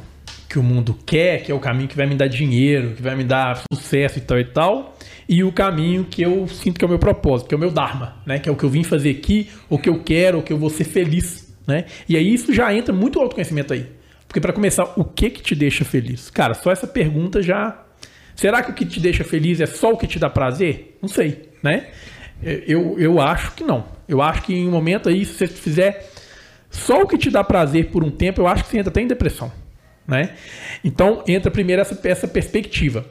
[0.49, 3.15] que o mundo quer, que é o caminho que vai me dar dinheiro, que vai
[3.15, 4.97] me dar sucesso e tal e tal,
[5.29, 7.71] e o caminho que eu sinto que é o meu propósito, que é o meu
[7.71, 8.39] dharma, né?
[8.39, 10.59] Que é o que eu vim fazer aqui, o que eu quero, o que eu
[10.59, 11.87] vou ser feliz, né?
[12.09, 13.87] E aí isso já entra muito autoconhecimento aí.
[14.27, 16.31] Porque para começar, o que que te deixa feliz?
[16.31, 17.87] Cara, só essa pergunta já
[18.37, 20.99] Será que o que te deixa feliz é só o que te dá prazer?
[21.01, 21.87] Não sei, né?
[22.43, 23.87] Eu, eu acho que não.
[24.07, 26.13] Eu acho que em um momento aí, se você fizer
[26.71, 29.01] só o que te dá prazer por um tempo, eu acho que você entra até
[29.01, 29.51] em depressão,
[30.07, 30.31] né?
[30.85, 33.05] Então entra primeiro essa, essa perspectiva.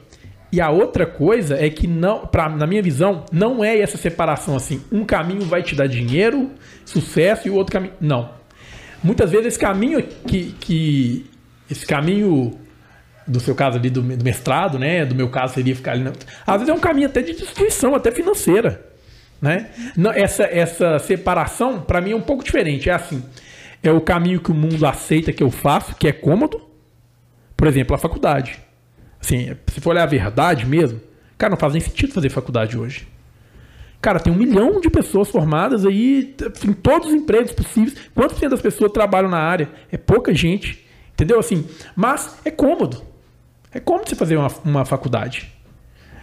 [0.52, 4.54] E a outra coisa é que, não, pra, na minha visão, não é essa separação
[4.56, 4.82] assim.
[4.92, 6.50] Um caminho vai te dar dinheiro,
[6.84, 7.94] sucesso e o outro caminho.
[8.00, 8.30] Não.
[9.02, 10.54] Muitas vezes esse caminho que.
[10.60, 11.26] que
[11.68, 12.58] esse caminho
[13.26, 15.04] do seu caso ali do, do, mestrado, né?
[15.04, 16.04] Do meu caso seria ficar ali.
[16.04, 16.12] Na...
[16.46, 18.86] Às vezes é um caminho até de destruição, até financeira,
[19.42, 19.70] né?
[19.96, 22.88] Não, essa, essa separação para mim é um pouco diferente.
[22.88, 23.22] É assim,
[23.82, 26.62] é o caminho que o mundo aceita que eu faço, que é cômodo.
[27.56, 28.60] Por exemplo, a faculdade.
[29.20, 31.00] Assim, se for olhar a verdade mesmo,
[31.38, 33.08] cara, não faz nem sentido fazer faculdade hoje.
[34.00, 37.96] Cara, tem um milhão de pessoas formadas aí em todos os empregos possíveis.
[38.14, 39.68] Quantos por das pessoas trabalham na área?
[39.90, 40.86] É pouca gente.
[41.12, 41.38] Entendeu?
[41.38, 41.66] Assim,
[41.96, 43.02] mas é cômodo.
[43.72, 45.50] É cômodo você fazer uma, uma faculdade.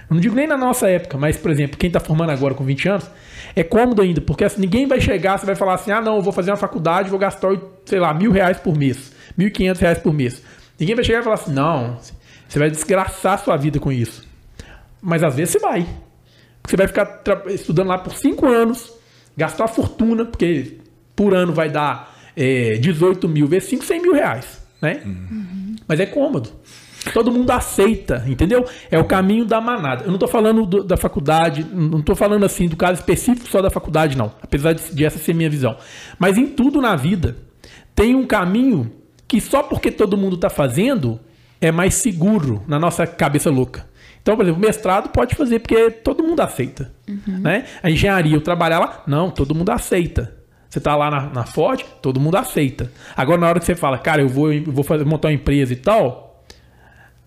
[0.09, 2.63] Eu não digo nem na nossa época, mas, por exemplo, quem está formando agora com
[2.63, 3.09] 20 anos,
[3.55, 6.21] é cômodo ainda, porque assim, ninguém vai chegar, você vai falar assim, ah, não, eu
[6.21, 7.49] vou fazer uma faculdade, vou gastar,
[7.85, 10.41] sei lá, mil reais por mês, mil e quinhentos reais por mês.
[10.83, 11.97] Ninguém vai chegar e falar assim, não,
[12.45, 14.27] você vai desgraçar a sua vida com isso.
[15.01, 15.87] Mas às vezes você vai.
[16.67, 18.91] Você vai ficar estudando lá por cinco anos,
[19.35, 20.79] gastar uma fortuna, porque
[21.15, 24.61] por ano vai dar é, 18 mil vezes 5, 100 mil reais.
[24.81, 25.01] Né?
[25.05, 25.75] Uhum.
[25.87, 26.49] Mas é cômodo.
[27.13, 28.65] Todo mundo aceita, entendeu?
[28.91, 30.03] É o caminho da manada.
[30.03, 33.61] Eu não estou falando do, da faculdade, não estou falando assim do caso específico só
[33.61, 34.33] da faculdade, não.
[34.41, 35.77] Apesar de, de essa ser minha visão.
[36.19, 37.37] Mas em tudo na vida
[37.95, 38.91] tem um caminho
[39.27, 41.19] que só porque todo mundo está fazendo
[41.59, 43.88] é mais seguro na nossa cabeça louca.
[44.21, 46.91] Então, por exemplo, o mestrado pode fazer porque todo mundo aceita.
[47.07, 47.39] Uhum.
[47.39, 47.65] Né?
[47.81, 50.33] A engenharia, eu trabalhar lá, não, todo mundo aceita.
[50.69, 52.91] Você está lá na, na, Ford, todo mundo aceita.
[53.15, 55.71] Agora, na hora que você fala, cara, eu vou, eu vou fazer, montar uma empresa
[55.73, 56.43] e tal,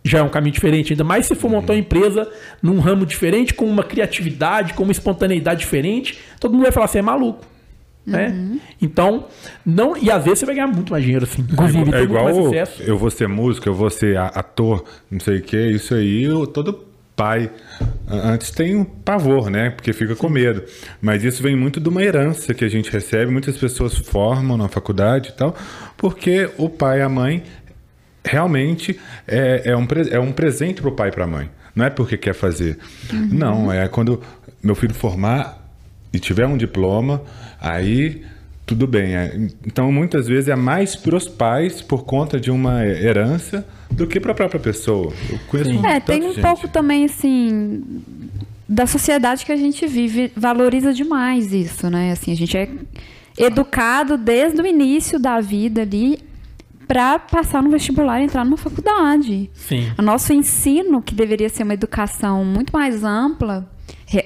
[0.02, 0.92] já é um caminho diferente.
[0.92, 2.30] Ainda mais se for montar uma empresa
[2.62, 6.98] num ramo diferente, com uma criatividade, com uma espontaneidade diferente, todo mundo vai falar, você
[6.98, 7.44] é maluco.
[8.06, 8.28] Né?
[8.28, 8.60] Uhum.
[8.80, 9.26] Então,
[9.64, 9.96] não.
[9.96, 11.42] E às vezes você vai ganhar muito mais dinheiro, assim.
[11.42, 12.28] Inclusive, é, é igual
[12.80, 16.46] eu vou ser músico, eu vou ser ator, não sei o que, isso aí, eu,
[16.46, 17.50] todo pai
[18.06, 19.70] antes tem um pavor, né?
[19.70, 20.62] Porque fica com medo.
[21.00, 24.68] Mas isso vem muito de uma herança que a gente recebe, muitas pessoas formam na
[24.68, 25.56] faculdade e tal,
[25.96, 27.42] porque o pai e a mãe
[28.22, 31.48] realmente é, é, um, é um presente para o pai e para a mãe.
[31.74, 32.78] Não é porque quer fazer.
[33.12, 33.28] Uhum.
[33.32, 34.20] Não, é quando
[34.62, 35.64] meu filho formar
[36.12, 37.22] e tiver um diploma,
[37.66, 38.24] aí
[38.66, 39.14] tudo bem.
[39.16, 44.08] É, então, muitas vezes é mais para os pais por conta de uma herança do
[44.08, 45.12] que para a própria pessoa.
[45.30, 46.42] Eu conheço É, tem um gente.
[46.42, 48.02] pouco também, assim,
[48.68, 52.10] da sociedade que a gente vive, valoriza demais isso, né?
[52.10, 52.68] Assim, a gente é
[53.38, 56.18] educado desde o início da vida ali
[56.88, 59.48] para passar no vestibular e entrar numa faculdade.
[59.54, 59.92] Sim.
[59.96, 63.68] O nosso ensino, que deveria ser uma educação muito mais ampla,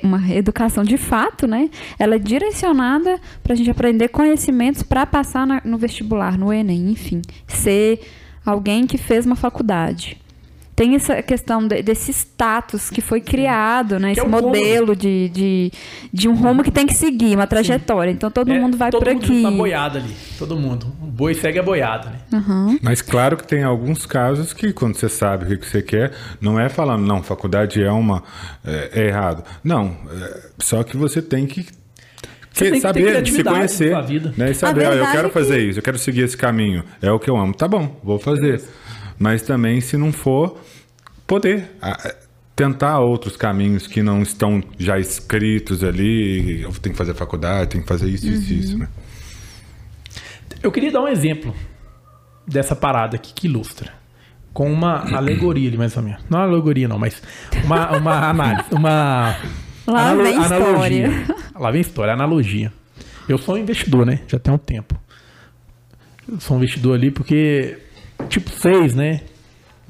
[0.02, 1.70] uma educação de fato, né?
[1.98, 6.90] Ela é direcionada para a gente aprender conhecimentos para passar na, no vestibular, no Enem,
[6.90, 8.00] enfim, ser
[8.44, 10.19] alguém que fez uma faculdade
[10.80, 14.14] tem essa questão de, desse status que foi criado, né?
[14.14, 15.72] Que esse é modelo de, de,
[16.10, 18.10] de, um rumo que tem que seguir, uma trajetória.
[18.10, 18.16] Sim.
[18.16, 19.42] Então todo é, mundo vai todo por mundo aqui.
[19.42, 20.16] Todo mundo boiada ali.
[20.38, 20.86] Todo mundo.
[21.02, 22.20] O boi segue a boiada, né?
[22.32, 22.78] Uhum.
[22.80, 26.58] Mas claro que tem alguns casos que quando você sabe o que você quer, não
[26.58, 28.22] é falando, não, faculdade é uma...
[28.64, 29.44] é, é errado.
[29.62, 31.66] Não, é, só que você tem que
[32.50, 34.32] você que saber, se conhecer, vida.
[34.34, 34.50] né?
[34.50, 37.18] E saber, ó, eu quero é fazer isso, eu quero seguir esse caminho, é o
[37.18, 37.52] que eu amo.
[37.52, 38.62] Tá bom, vou fazer.
[39.20, 40.58] Mas também, se não for,
[41.26, 41.70] poder
[42.56, 46.62] tentar outros caminhos que não estão já escritos ali.
[46.62, 48.32] Eu tenho que fazer faculdade, tenho que fazer isso, uhum.
[48.32, 48.88] isso, isso, né?
[50.62, 51.54] Eu queria dar um exemplo
[52.46, 53.92] dessa parada aqui que ilustra.
[54.54, 56.22] Com uma alegoria ali, mais ou menos.
[56.30, 57.22] Não alegoria, não, mas
[57.62, 58.64] uma, uma análise.
[58.72, 59.36] Uma.
[59.86, 61.08] Lá vem analogia.
[61.08, 61.36] história.
[61.54, 62.72] Lá vem história, analogia.
[63.28, 64.20] Eu sou um investidor, né?
[64.26, 64.98] Já tem um tempo.
[66.26, 67.76] Eu sou um investidor ali porque.
[68.30, 69.20] Tipo 6, né?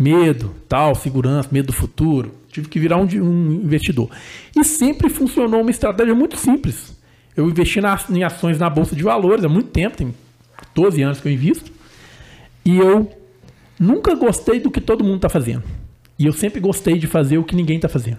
[0.00, 2.34] medo, tal, segurança, medo do futuro.
[2.48, 4.08] Tive que virar um, um investidor.
[4.56, 6.98] E sempre funcionou uma estratégia muito simples.
[7.36, 10.14] Eu investi na, em ações na Bolsa de Valores há muito tempo, tem
[10.74, 11.70] 12 anos que eu invisto.
[12.64, 13.12] E eu
[13.78, 15.64] nunca gostei do que todo mundo está fazendo.
[16.18, 18.18] E eu sempre gostei de fazer o que ninguém está fazendo.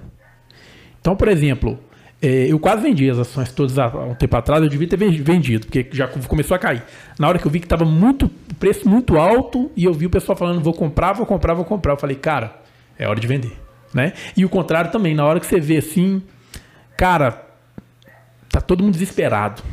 [1.00, 1.80] Então, por exemplo,
[2.22, 5.66] é, eu quase vendi as ações todas há um tempo atrás, eu devia ter vendido,
[5.66, 6.84] porque já começou a cair.
[7.18, 8.30] Na hora que eu vi que estava muito
[8.60, 11.94] preço muito alto e eu vi o pessoal falando vou comprar, vou comprar, vou comprar,
[11.94, 12.62] eu falei, cara,
[12.98, 13.54] é hora de vender,
[13.92, 14.14] né?
[14.38, 16.22] E o contrário também, na hora que você vê assim,
[16.96, 17.44] cara,
[18.50, 19.64] tá todo mundo desesperado.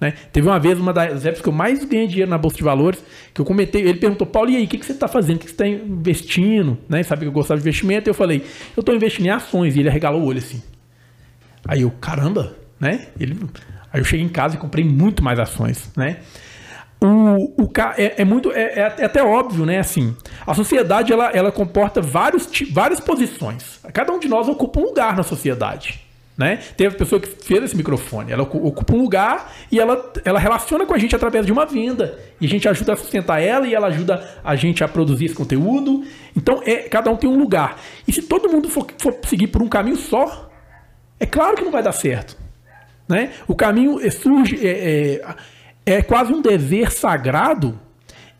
[0.00, 0.14] Né?
[0.32, 3.04] Teve uma vez, uma das épocas que eu mais ganhei dinheiro na Bolsa de Valores,
[3.34, 5.36] que eu comentei, ele perguntou, Paulo, e aí, o que, que você está fazendo?
[5.36, 6.78] O que, que você está investindo?
[6.88, 7.02] Né?
[7.02, 8.08] Sabe que eu gostava de investimento?
[8.08, 8.42] Eu falei,
[8.74, 9.76] eu estou investindo em ações.
[9.76, 10.62] E ele arregalou o olho assim.
[11.66, 13.08] Aí eu, caramba, né?
[13.18, 13.38] Ele,
[13.92, 16.18] aí eu cheguei em casa e comprei muito mais ações, né?
[17.02, 19.78] O, o, é, é muito é, é, até óbvio, né?
[19.78, 20.14] Assim,
[20.46, 23.80] a sociedade ela, ela comporta vários, várias posições.
[23.92, 26.00] Cada um de nós ocupa um lugar na sociedade.
[26.40, 26.58] Né?
[26.74, 30.86] Teve a pessoa que fez esse microfone, ela ocupa um lugar e ela, ela relaciona
[30.86, 32.18] com a gente através de uma venda.
[32.40, 35.34] E a gente ajuda a sustentar ela e ela ajuda a gente a produzir esse
[35.34, 36.02] conteúdo.
[36.34, 37.78] Então, é, cada um tem um lugar.
[38.08, 40.49] E se todo mundo for, for seguir por um caminho só,
[41.20, 42.36] é claro que não vai dar certo.
[43.06, 43.32] Né?
[43.46, 45.20] O caminho é, surge, é,
[45.86, 47.78] é, é quase um dever sagrado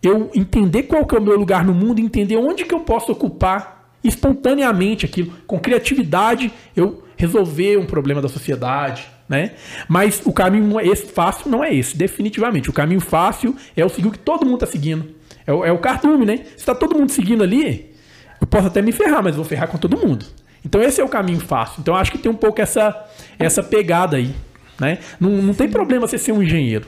[0.03, 3.13] eu entender qual que é o meu lugar no mundo, entender onde que eu posso
[3.13, 9.53] ocupar espontaneamente aquilo, com criatividade, eu resolver um problema da sociedade, né?
[9.87, 12.71] Mas o caminho é esse, fácil não é esse, definitivamente.
[12.71, 15.15] O caminho fácil é o seguir o que todo mundo está seguindo.
[15.47, 16.39] É o, é o né?
[16.39, 17.95] Se está todo mundo seguindo ali,
[18.41, 20.25] eu posso até me ferrar, mas vou ferrar com todo mundo.
[20.65, 21.81] Então esse é o caminho fácil.
[21.81, 23.07] Então acho que tem um pouco essa,
[23.39, 24.35] essa pegada aí.
[24.79, 24.99] Né?
[25.19, 26.87] Não, não tem problema você ser um engenheiro.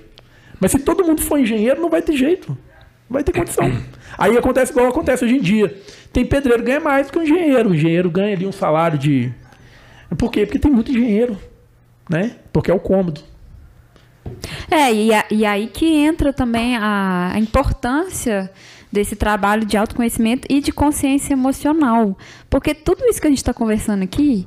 [0.61, 2.49] Mas se todo mundo for engenheiro, não vai ter jeito.
[2.49, 3.71] Não vai ter condição.
[4.17, 5.75] Aí acontece igual acontece hoje em dia.
[6.13, 7.71] Tem pedreiro que ganha mais do que um engenheiro.
[7.71, 9.33] O engenheiro ganha ali um salário de.
[10.17, 10.47] Por quê?
[10.47, 11.39] Porque tem muito engenheiro.
[12.09, 12.37] Né?
[12.53, 13.21] Porque é o cômodo.
[14.71, 18.51] É, e, a, e aí que entra também a, a importância
[18.93, 22.17] desse trabalho de autoconhecimento e de consciência emocional.
[22.51, 24.47] Porque tudo isso que a gente está conversando aqui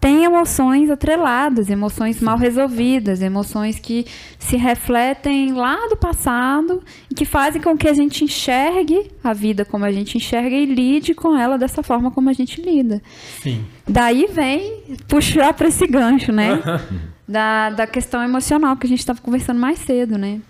[0.00, 4.06] tem emoções atreladas, emoções mal resolvidas, emoções que
[4.38, 9.62] se refletem lá do passado e que fazem com que a gente enxergue a vida
[9.62, 13.02] como a gente enxerga e lide com ela dessa forma como a gente lida.
[13.42, 13.62] Sim.
[13.86, 16.58] Daí vem puxar para esse gancho, né?
[17.28, 20.40] da, da questão emocional que a gente estava conversando mais cedo, né?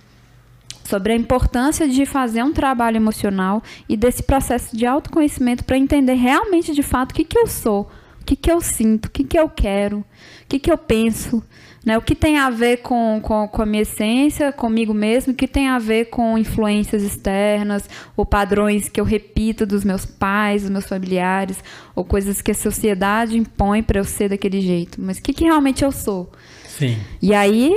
[0.90, 6.14] Sobre a importância de fazer um trabalho emocional e desse processo de autoconhecimento para entender
[6.14, 7.88] realmente de fato o que, que eu sou
[8.20, 10.04] o que, que eu sinto, o que, que eu quero, o
[10.48, 11.42] que, que eu penso,
[11.84, 11.96] né?
[11.96, 15.48] o que tem a ver com, com, com a minha essência, comigo mesmo, o que
[15.48, 20.70] tem a ver com influências externas, ou padrões que eu repito dos meus pais, dos
[20.70, 21.58] meus familiares,
[21.96, 25.00] ou coisas que a sociedade impõe para eu ser daquele jeito.
[25.00, 26.30] Mas o que, que realmente eu sou?
[26.66, 26.98] Sim.
[27.22, 27.74] E aí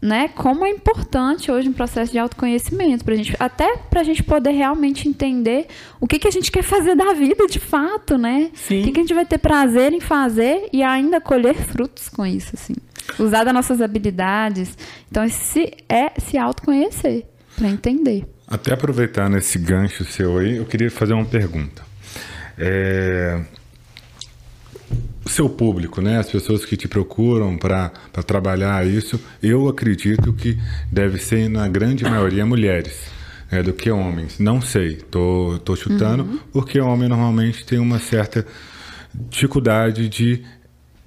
[0.00, 4.22] né, como é importante hoje um processo de autoconhecimento, pra gente, até para a gente
[4.22, 5.66] poder realmente entender
[6.00, 8.50] o que, que a gente quer fazer da vida de fato, né?
[8.54, 8.80] Sim.
[8.80, 12.24] O que, que a gente vai ter prazer em fazer e ainda colher frutos com
[12.26, 12.74] isso, assim.
[13.18, 14.76] Usar das nossas habilidades.
[15.10, 17.24] Então, esse é se autoconhecer,
[17.56, 18.26] para entender.
[18.46, 21.82] Até aproveitar nesse gancho seu aí, eu queria fazer uma pergunta.
[22.58, 23.40] É,
[25.24, 26.18] o seu público, né?
[26.18, 27.90] As pessoas que te procuram para
[28.26, 30.58] trabalhar isso, eu acredito que
[30.90, 33.16] deve ser na grande maioria mulheres.
[33.48, 34.40] Né, do que homens.
[34.40, 36.40] Não sei, tô, tô chutando, uhum.
[36.52, 38.44] porque o homem normalmente tem uma certa
[39.30, 40.42] dificuldade de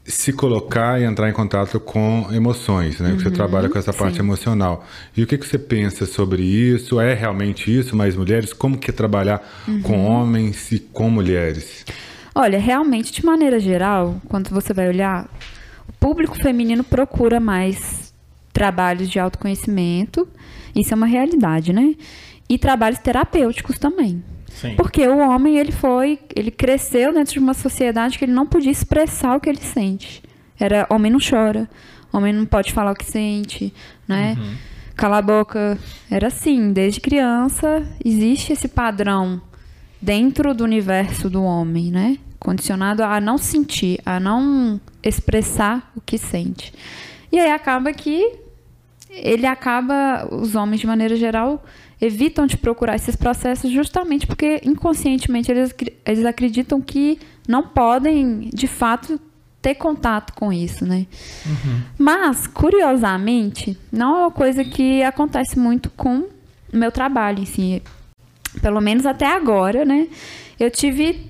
[0.06, 3.12] se colocar e entrar em contato com emoções, né?
[3.12, 4.22] Uhum, você trabalha com essa parte sim.
[4.22, 4.88] emocional.
[5.16, 7.00] E o que, que você pensa sobre isso?
[7.00, 8.52] É realmente isso, mais mulheres?
[8.52, 9.82] Como que é trabalhar uhum.
[9.82, 11.86] com homens e com mulheres?
[12.42, 15.28] Olha, realmente, de maneira geral, quando você vai olhar,
[15.90, 18.14] o público feminino procura mais
[18.54, 20.26] trabalhos de autoconhecimento,
[20.74, 21.96] isso é uma realidade, né?
[22.48, 24.24] E trabalhos terapêuticos também.
[24.48, 24.74] Sim.
[24.78, 28.72] Porque o homem, ele foi, ele cresceu dentro de uma sociedade que ele não podia
[28.72, 30.24] expressar o que ele sente.
[30.58, 31.70] Era homem não chora,
[32.10, 33.74] homem não pode falar o que sente,
[34.08, 34.38] né?
[34.40, 34.56] Uhum.
[34.96, 35.78] Cala a boca.
[36.10, 39.42] Era assim, desde criança existe esse padrão
[40.02, 42.18] dentro do universo do homem, né?
[42.40, 46.74] condicionado a não sentir, a não expressar o que sente.
[47.32, 48.34] E aí acaba que
[49.10, 51.64] ele acaba, os homens de maneira geral,
[52.00, 55.76] evitam de procurar esses processos justamente porque inconscientemente eles,
[56.06, 59.20] eles acreditam que não podem, de fato,
[59.62, 61.06] ter contato com isso, né?
[61.46, 61.82] Uhum.
[61.98, 67.84] Mas, curiosamente, não é uma coisa que acontece muito com o meu trabalho em si.
[68.62, 70.08] Pelo menos até agora, né?
[70.60, 71.30] Eu tive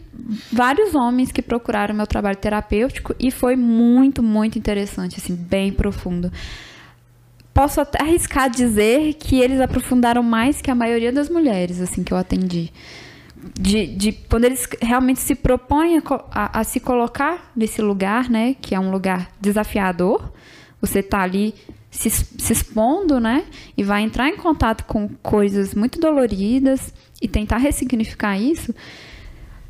[0.51, 6.31] vários homens que procuraram meu trabalho terapêutico e foi muito, muito interessante, assim, bem profundo.
[7.53, 12.13] Posso até arriscar dizer que eles aprofundaram mais que a maioria das mulheres, assim, que
[12.13, 12.71] eu atendi.
[13.57, 15.97] De, de quando eles realmente se propõem
[16.31, 20.31] a, a, se colocar nesse lugar, né, que é um lugar desafiador,
[20.81, 21.53] você tá ali
[21.89, 23.45] se, se expondo, né,
[23.77, 28.73] e vai entrar em contato com coisas muito doloridas e tentar ressignificar isso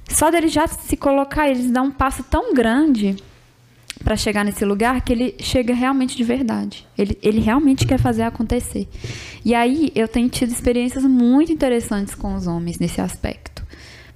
[0.10, 3.16] só dele já se colocar, eles dão um passo tão grande
[4.04, 6.88] para chegar nesse lugar que ele chega realmente de verdade.
[6.97, 8.88] Ele, ele realmente quer fazer acontecer.
[9.45, 13.64] E aí eu tenho tido experiências muito interessantes com os homens nesse aspecto.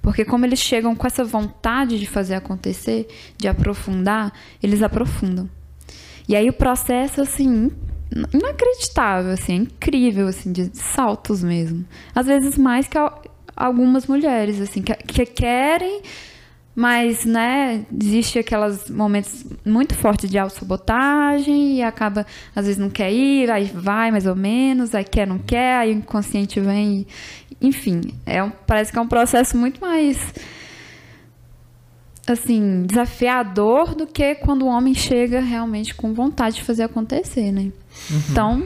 [0.02, 3.06] Porque como eles chegam com essa vontade de fazer acontecer,
[3.38, 4.32] de aprofundar,
[4.62, 5.48] eles aprofundam.
[6.28, 7.70] E aí o processo, assim,
[8.32, 11.84] inacreditável, assim, é incrível, assim, de saltos mesmo.
[12.14, 12.96] Às vezes mais que
[13.56, 16.02] algumas mulheres, assim, que, que querem,
[16.74, 23.12] mas, né, existe aqueles momentos muito fortes de autossabotagem e acaba, às vezes não quer
[23.12, 27.06] ir, aí vai mais ou menos, aí quer, não quer, aí o inconsciente vem,
[27.60, 30.18] enfim, é um, parece que é um processo muito mais
[32.26, 37.70] assim, desafiador do que quando o homem chega realmente com vontade de fazer acontecer, né?
[38.10, 38.22] Uhum.
[38.30, 38.62] Então,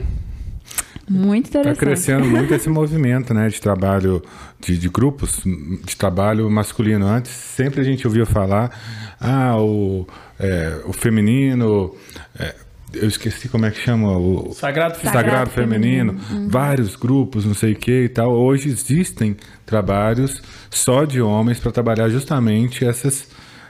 [1.09, 1.73] muito tá interessante.
[1.73, 4.21] Está crescendo muito esse movimento né, de trabalho,
[4.59, 7.05] de, de, grupos de trabalho masculino.
[7.05, 8.71] Antes, sempre a gente ouvia falar,
[9.19, 10.07] ah, o,
[10.39, 11.95] é, o feminino.
[12.37, 12.55] É,
[12.91, 16.43] eu esqueci como é que chama o Sagrado, Sagrado, Sagrado Feminino, feminino.
[16.43, 16.49] Uhum.
[16.49, 18.31] vários grupos, não sei o que e tal.
[18.31, 20.41] Hoje existem trabalhos
[20.71, 23.27] só de homens para trabalhar justamente essas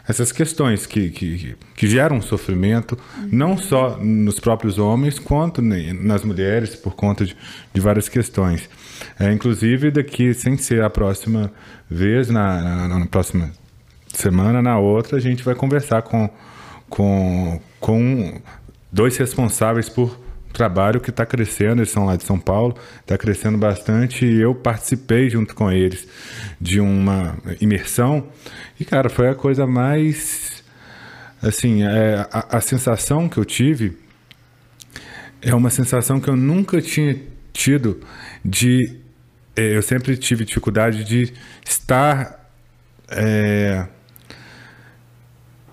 [0.09, 2.97] essas questões que, que, que geram sofrimento,
[3.31, 7.37] não só nos próprios homens, quanto nas mulheres, por conta de,
[7.71, 8.67] de várias questões.
[9.19, 11.53] É, inclusive, daqui, sem ser a próxima
[11.87, 13.51] vez, na, na, na, próxima
[14.11, 16.27] semana, na outra, a gente vai conversar com,
[16.89, 18.41] com, com
[18.91, 20.19] dois responsáveis por
[20.59, 24.53] trabalho que está crescendo, eles são lá de São Paulo, está crescendo bastante e eu
[24.53, 26.05] participei junto com eles
[26.59, 28.27] de uma imersão
[28.77, 30.61] e, cara, foi a coisa mais.
[31.41, 33.97] Assim, é, a, a sensação que eu tive
[35.41, 37.17] é uma sensação que eu nunca tinha
[37.53, 38.01] tido
[38.43, 38.97] de.
[39.55, 41.33] É, eu sempre tive dificuldade de
[41.65, 42.37] estar.
[43.09, 43.85] É,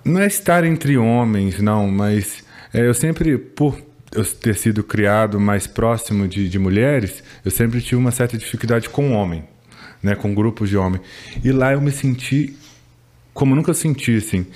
[0.04, 3.76] não é estar entre homens, não, mas é, eu sempre, por
[4.12, 8.88] eu ter sido criado mais próximo de, de mulheres, eu sempre tive uma certa dificuldade
[8.88, 9.44] com homem,
[10.02, 11.00] né, com grupos de homem.
[11.44, 12.56] E lá eu me senti
[13.36, 14.46] como nunca senti, assim,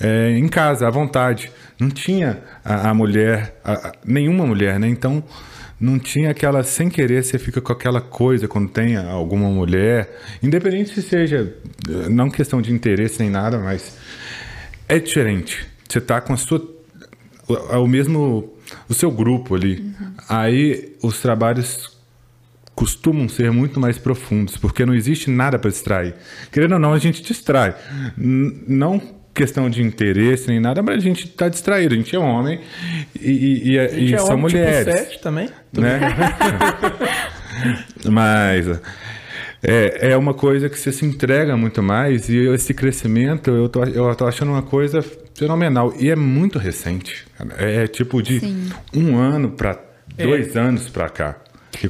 [0.00, 1.52] é, em casa, à vontade.
[1.78, 4.88] Não tinha a, a mulher, a, a, nenhuma mulher, né?
[4.88, 5.22] Então,
[5.78, 10.10] não tinha aquela, sem querer, você fica com aquela coisa quando tem alguma mulher,
[10.42, 11.54] independente se seja,
[12.10, 13.98] não questão de interesse nem nada, mas
[14.88, 15.66] é diferente.
[15.86, 16.66] Você está com a sua,
[17.48, 18.54] o, mesmo,
[18.88, 19.80] o seu grupo ali.
[19.80, 20.12] Uhum.
[20.28, 21.98] Aí, os trabalhos
[22.74, 26.14] costumam ser muito mais profundos, porque não existe nada para distrair.
[26.50, 27.74] Querendo ou não, a gente distrai.
[28.16, 31.94] Não questão de interesse nem nada, mas a gente está distraído.
[31.94, 32.60] A gente é homem
[33.18, 34.86] e, e, e, e é são mulheres.
[34.86, 35.48] Tipo sete também.
[35.72, 36.00] Né?
[38.10, 38.66] mas
[39.62, 43.84] é, é uma coisa que você se entrega muito mais e esse crescimento eu tô,
[43.84, 45.04] eu tô achando uma coisa
[45.40, 45.92] fenomenal.
[45.98, 47.26] E é muito recente.
[47.58, 48.70] É, é tipo de Sim.
[48.94, 49.78] um ano para
[50.16, 50.60] dois é.
[50.60, 51.36] anos para cá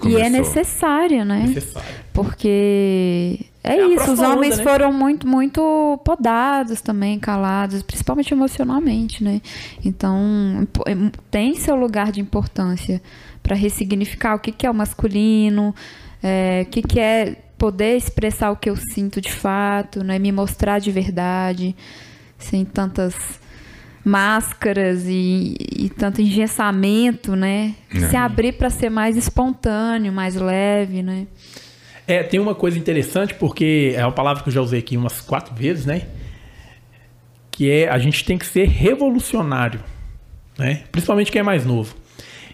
[0.07, 1.46] e é necessário, né?
[1.48, 1.88] Necessário.
[2.12, 4.70] Porque é, é isso, os homens onda, né?
[4.70, 9.40] foram muito, muito podados também, calados, principalmente emocionalmente, né?
[9.84, 10.94] Então, é,
[11.30, 13.03] tem seu lugar de importância
[13.42, 15.74] para ressignificar o que, que é o masculino,
[16.22, 20.18] é, o que, que é poder expressar o que eu sinto de fato, né?
[20.18, 21.74] Me mostrar de verdade,
[22.38, 23.39] sem tantas
[24.05, 27.74] máscaras e, e tanto engessamento, né?
[27.94, 28.01] É.
[28.09, 31.26] Se abrir para ser mais espontâneo, mais leve, né?
[32.07, 35.20] É, tem uma coisa interessante, porque é uma palavra que eu já usei aqui umas
[35.20, 36.03] quatro vezes, né?
[37.51, 39.80] Que é a gente tem que ser revolucionário,
[40.59, 40.84] né?
[40.90, 41.94] Principalmente quem é mais novo.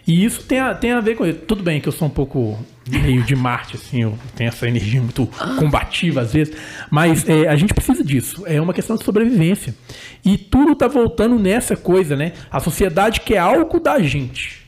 [0.07, 1.39] E isso tem a, tem a ver com isso.
[1.39, 2.57] Tudo bem que eu sou um pouco
[2.89, 5.27] meio de Marte, assim, eu tenho essa energia muito
[5.59, 6.55] combativa às vezes,
[6.89, 8.43] mas é, a gente precisa disso.
[8.47, 9.75] É uma questão de sobrevivência.
[10.23, 12.31] E tudo está voltando nessa coisa, né?
[12.49, 14.65] A sociedade quer algo da gente.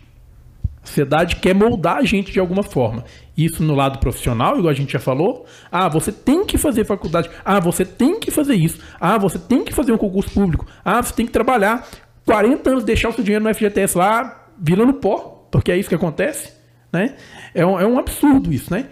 [0.84, 3.06] A sociedade quer moldar a gente de alguma forma.
[3.38, 5.46] Isso no lado profissional, igual a gente já falou.
[5.72, 7.30] Ah, você tem que fazer faculdade.
[7.46, 8.80] Ah, você tem que fazer isso.
[9.00, 10.66] Ah, você tem que fazer um concurso público.
[10.84, 11.88] Ah, você tem que trabalhar
[12.26, 15.96] 40 anos, deixar o seu dinheiro no FGTS lá, virando pó, porque é isso que
[15.96, 16.54] acontece.
[16.92, 17.16] Né?
[17.54, 18.88] É, um, é um absurdo isso, né?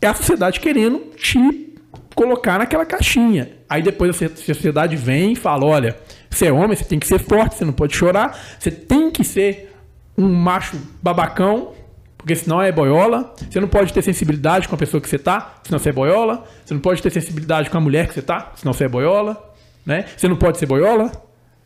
[0.00, 1.74] É a sociedade querendo te
[2.14, 3.50] colocar naquela caixinha.
[3.68, 5.96] Aí depois a sociedade vem e fala: olha,
[6.28, 9.22] você é homem, você tem que ser forte, você não pode chorar, você tem que
[9.22, 9.74] ser
[10.16, 11.72] um macho babacão,
[12.16, 13.34] porque senão é boiola.
[13.48, 16.44] Você não pode ter sensibilidade com a pessoa que você tá, senão você é boiola.
[16.64, 19.52] Você não pode ter sensibilidade com a mulher que você tá, senão você é boiola.
[19.84, 20.04] Né?
[20.16, 21.10] Você não pode ser boiola.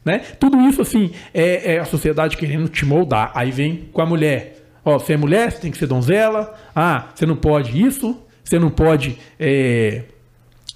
[0.04, 0.18] Né?
[0.38, 3.32] Tudo isso, assim, é, é a sociedade querendo te moldar.
[3.34, 4.62] Aí vem com a mulher.
[4.84, 6.54] Ó, você é mulher, você tem que ser donzela.
[6.74, 8.20] Ah, você não pode isso.
[8.44, 9.18] Você não pode.
[9.40, 10.02] É,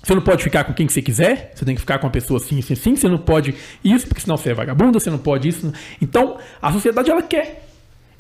[0.03, 1.53] você não pode ficar com quem você quiser.
[1.55, 2.97] Você tem que ficar com uma pessoa assim, assim, assim.
[2.97, 3.55] Você não pode
[3.85, 4.99] isso, porque senão você é vagabunda.
[4.99, 5.71] Você não pode isso.
[6.01, 7.69] Então, a sociedade, ela quer.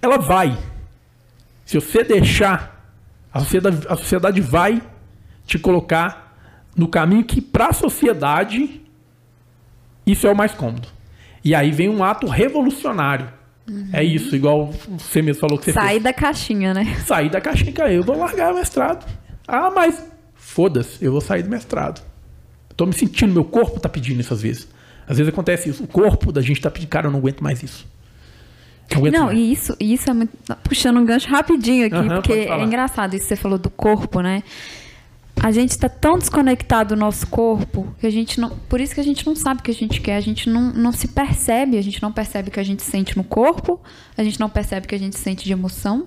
[0.02, 0.58] Ela vai.
[1.64, 2.92] Se você deixar,
[3.32, 4.82] a sociedade, a sociedade vai
[5.46, 6.36] te colocar
[6.76, 8.82] no caminho que, para a sociedade,
[10.06, 10.97] isso é o mais cômodo.
[11.44, 13.90] E aí vem um ato revolucionário Uhum.
[13.92, 16.96] É isso, igual você mesmo falou que você Sair da caixinha, né?
[17.04, 19.06] Sair da caixinha, cara, eu vou largar o mestrado.
[19.46, 20.02] Ah, mas
[20.34, 22.02] foda-se, eu vou sair do mestrado.
[22.76, 24.68] tô me sentindo, meu corpo tá pedindo isso às vezes.
[25.06, 27.62] Às vezes acontece isso, o corpo da gente tá pedindo, cara, eu não aguento mais
[27.62, 27.86] isso.
[28.94, 29.38] Não, não mais.
[29.38, 30.32] e isso, isso é muito.
[30.64, 34.22] Puxando um gancho rapidinho aqui, uhum, porque é engraçado isso que você falou do corpo,
[34.22, 34.42] né?
[35.42, 38.50] A gente está tão desconectado do nosso corpo que a gente não.
[38.50, 40.72] Por isso que a gente não sabe o que a gente quer, a gente não,
[40.72, 43.80] não se percebe, a gente não percebe o que a gente sente no corpo,
[44.16, 46.06] a gente não percebe o que a gente sente de emoção.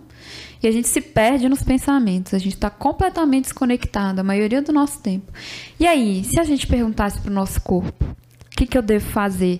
[0.61, 4.71] E a gente se perde nos pensamentos, a gente está completamente desconectado a maioria do
[4.71, 5.31] nosso tempo.
[5.79, 9.09] E aí, se a gente perguntasse para o nosso corpo, o que, que eu devo
[9.09, 9.59] fazer?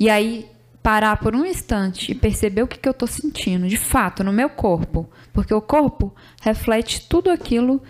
[0.00, 0.46] E aí,
[0.82, 4.32] parar por um instante e perceber o que, que eu estou sentindo, de fato, no
[4.32, 5.08] meu corpo.
[5.32, 7.80] Porque o corpo reflete tudo aquilo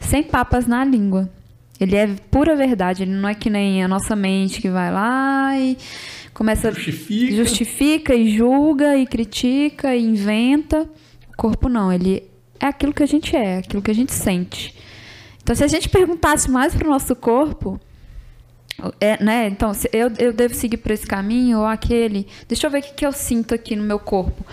[0.00, 1.30] sem papas na língua.
[1.78, 5.58] Ele é pura verdade, ele não é que nem a nossa mente que vai lá
[5.58, 5.78] e
[6.34, 10.88] começa justifica, justifica e julga e critica e inventa.
[11.32, 12.22] O corpo não, ele
[12.58, 14.74] é aquilo que a gente é, aquilo que a gente sente.
[15.42, 17.80] Então, se a gente perguntasse mais para o nosso corpo,
[19.00, 19.48] é, né?
[19.48, 22.26] Então, eu, eu devo seguir por esse caminho ou aquele.
[22.46, 24.44] Deixa eu ver o que, que eu sinto aqui no meu corpo.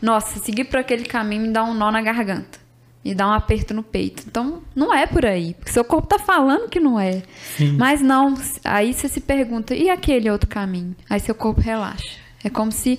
[0.00, 2.65] nossa, seguir por aquele caminho me dá um nó na garganta.
[3.06, 4.24] Me dá um aperto no peito.
[4.26, 5.54] Então, não é por aí.
[5.54, 7.22] Porque seu corpo tá falando que não é.
[7.56, 7.76] Sim.
[7.76, 8.34] Mas não.
[8.64, 10.94] Aí você se pergunta, e aquele outro caminho?
[11.08, 12.18] Aí seu corpo relaxa.
[12.42, 12.98] É como se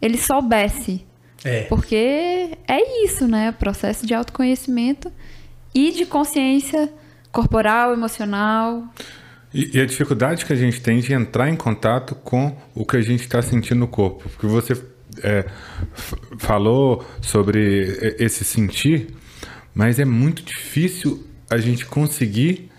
[0.00, 1.04] ele soubesse.
[1.44, 1.62] É.
[1.64, 3.52] Porque é isso, né?
[3.52, 5.10] Processo de autoconhecimento
[5.74, 6.90] e de consciência
[7.32, 8.84] corporal, emocional.
[9.54, 12.96] E, e a dificuldade que a gente tem de entrar em contato com o que
[12.96, 14.28] a gente está sentindo no corpo.
[14.28, 14.72] Porque você
[15.22, 15.46] é,
[16.38, 17.58] falou sobre
[18.18, 19.08] e- esse sentir,
[19.76, 22.70] mas é muito difícil a gente conseguir.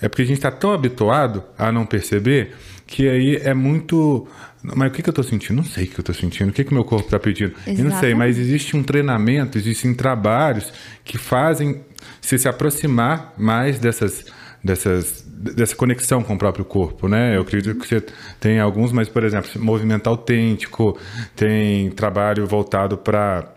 [0.00, 2.54] É porque a gente está tão habituado a não perceber
[2.86, 4.28] que aí é muito.
[4.62, 5.56] Mas o que, que eu estou sentindo?
[5.56, 6.50] Não sei o que eu estou sentindo.
[6.50, 7.54] O que, que meu corpo está pedindo?
[7.66, 10.72] Eu não sei, mas existe um treinamento, existem trabalhos
[11.04, 11.80] que fazem
[12.20, 14.24] você se aproximar mais dessas,
[14.62, 17.36] dessas, dessa conexão com o próprio corpo, né?
[17.36, 18.00] Eu acredito que você
[18.38, 20.96] tem alguns, mas, por exemplo, movimento autêntico,
[21.34, 23.53] tem trabalho voltado para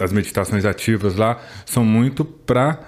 [0.00, 2.80] as meditações ativas lá, são muito para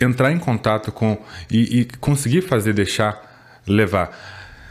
[0.00, 1.18] entrar em contato com
[1.50, 4.10] e, e conseguir fazer deixar levar,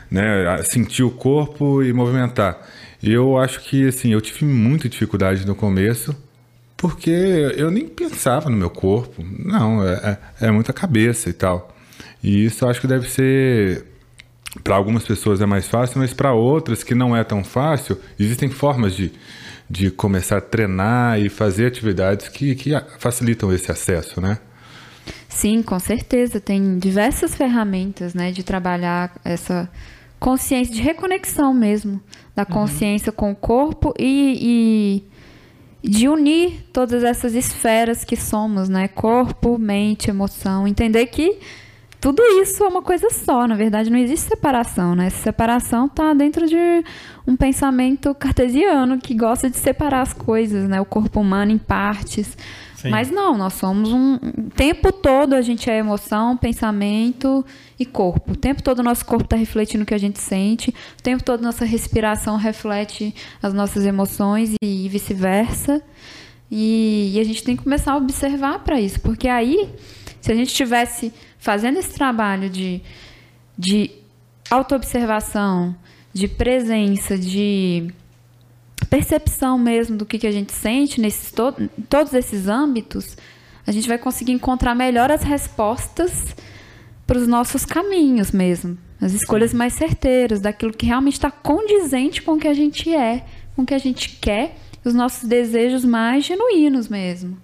[0.10, 0.62] né?
[0.64, 2.58] Sentir o corpo e movimentar.
[3.02, 6.16] Eu acho que assim, eu tive muita dificuldade no começo,
[6.76, 7.12] porque
[7.56, 9.24] eu nem pensava no meu corpo.
[9.24, 11.76] Não, é, é, é muita cabeça e tal.
[12.24, 13.86] E isso eu acho que deve ser
[14.64, 18.50] para algumas pessoas é mais fácil, mas para outras que não é tão fácil, existem
[18.50, 19.12] formas de,
[19.70, 24.40] de começar a treinar e fazer atividades que, que facilitam esse acesso, né?
[25.28, 26.40] Sim, com certeza.
[26.40, 29.70] Tem diversas ferramentas, né, de trabalhar essa
[30.20, 32.02] consciência, de reconexão mesmo,
[32.36, 35.04] da consciência com o corpo e,
[35.84, 38.88] e de unir todas essas esferas que somos, né?
[38.88, 40.68] Corpo, mente, emoção.
[40.68, 41.40] Entender que
[42.00, 45.08] tudo isso é uma coisa só, na verdade não existe separação, né?
[45.08, 46.84] Essa separação está dentro de
[47.26, 50.80] um pensamento cartesiano que gosta de separar as coisas, né?
[50.80, 52.38] O corpo humano em partes.
[52.76, 52.90] Sim.
[52.90, 54.16] Mas não, nós somos um.
[54.16, 57.44] O tempo todo a gente é emoção, pensamento
[57.80, 58.34] e corpo.
[58.34, 60.70] O tempo todo o nosso corpo está refletindo o que a gente sente.
[60.70, 65.82] O tempo todo nossa respiração reflete as nossas emoções e vice-versa.
[66.52, 69.02] E, e a gente tem que começar a observar para isso.
[69.02, 69.68] Porque aí,
[70.22, 72.82] se a gente estivesse fazendo esse trabalho de,
[73.58, 73.92] de
[74.50, 75.76] autoobservação,
[76.14, 77.94] de presença, de
[78.90, 81.54] percepção mesmo do que, que a gente sente nesses to
[81.90, 83.18] todos esses âmbitos,
[83.66, 86.36] a gente vai conseguir encontrar melhor as respostas
[87.06, 88.78] para os nossos caminhos mesmo.
[89.00, 93.26] As escolhas mais certeiras, daquilo que realmente está condizente com o que a gente é,
[93.56, 97.38] com o que a gente quer, os nossos desejos mais genuínos mesmo.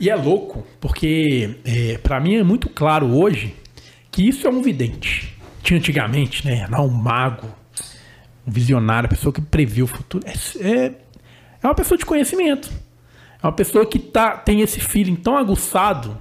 [0.00, 3.54] E é louco, porque é, para mim é muito claro hoje
[4.10, 5.34] que isso é um vidente.
[5.62, 6.66] Tinha antigamente, né?
[6.78, 7.48] Um mago,
[8.46, 10.24] um visionário, a pessoa que previu o futuro.
[10.26, 10.32] É,
[10.66, 10.92] é,
[11.62, 12.70] é uma pessoa de conhecimento.
[13.42, 16.16] É uma pessoa que tá, tem esse feeling tão aguçado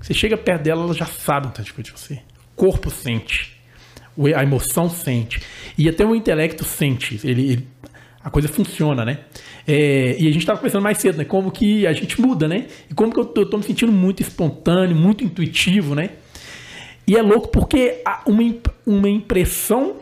[0.00, 2.14] que você chega perto dela, ela já sabe um tanto de coisa de você.
[2.52, 3.54] O corpo sente.
[4.36, 5.40] A emoção sente.
[5.76, 7.18] E até o intelecto sente.
[7.24, 7.68] Ele, ele-
[8.22, 9.18] a coisa funciona, né?
[9.66, 11.24] É, e a gente estava conversando mais cedo, né?
[11.24, 12.66] Como que a gente muda, né?
[12.90, 16.10] E como que eu tô me sentindo muito espontâneo, muito intuitivo, né?
[17.06, 18.42] E é louco porque uma,
[18.86, 19.96] uma impressão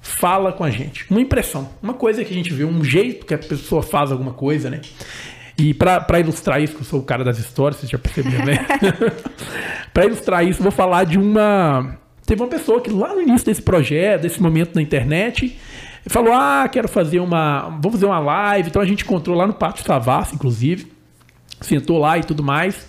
[0.00, 1.06] fala com a gente.
[1.10, 1.68] Uma impressão.
[1.82, 4.80] Uma coisa que a gente vê, um jeito que a pessoa faz alguma coisa, né?
[5.56, 8.64] E pra ilustrar isso, que eu sou o cara das histórias, vocês já perceberam, né?
[9.92, 11.98] pra ilustrar isso, vou falar de uma.
[12.24, 15.58] Teve uma pessoa que lá no início desse projeto, desse momento na internet,
[16.08, 17.78] falou: Ah, quero fazer uma.
[17.82, 18.68] Vou fazer uma live.
[18.68, 20.90] Então a gente encontrou lá no Pátio Savassi, inclusive.
[21.60, 22.88] Sentou lá e tudo mais.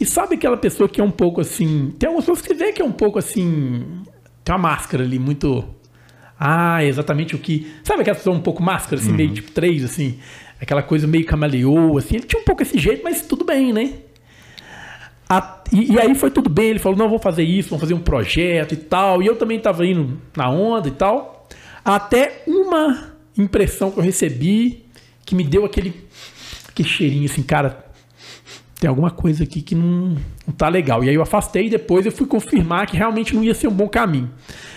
[0.00, 1.92] E sabe aquela pessoa que é um pouco assim.
[1.98, 3.84] Tem algumas pessoas que vê que é um pouco assim.
[4.44, 5.64] Tem uma máscara ali, muito.
[6.38, 7.66] Ah, exatamente o que.
[7.82, 10.18] Sabe aquela pessoa um pouco máscara, assim, meio tipo três, assim?
[10.60, 12.16] Aquela coisa meio camaleou, assim.
[12.16, 13.94] Ele tinha um pouco esse jeito, mas tudo bem, né?
[15.28, 17.94] A- e, e aí foi tudo bem, ele falou, não, vamos fazer isso, vamos fazer
[17.94, 19.22] um projeto e tal.
[19.22, 21.37] E eu também tava indo na onda e tal.
[21.84, 24.84] Até uma impressão que eu recebi
[25.24, 25.94] que me deu aquele,
[26.68, 27.84] aquele cheirinho assim, cara,
[28.80, 30.16] tem alguma coisa aqui que não,
[30.46, 31.02] não tá legal.
[31.02, 33.74] E aí eu afastei e depois eu fui confirmar que realmente não ia ser um
[33.74, 34.30] bom caminho.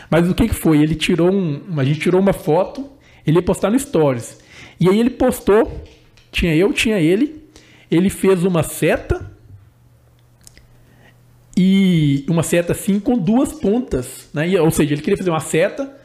[0.10, 0.82] Mas o que, que foi?
[0.82, 1.62] Ele tirou um.
[1.78, 2.90] A gente tirou uma foto,
[3.26, 4.40] ele ia postar no Stories.
[4.80, 5.86] E aí ele postou,
[6.32, 7.44] tinha eu, tinha ele,
[7.90, 9.32] ele fez uma seta
[11.56, 14.60] e uma seta assim com duas pontas, né?
[14.60, 16.01] Ou seja, ele queria fazer uma seta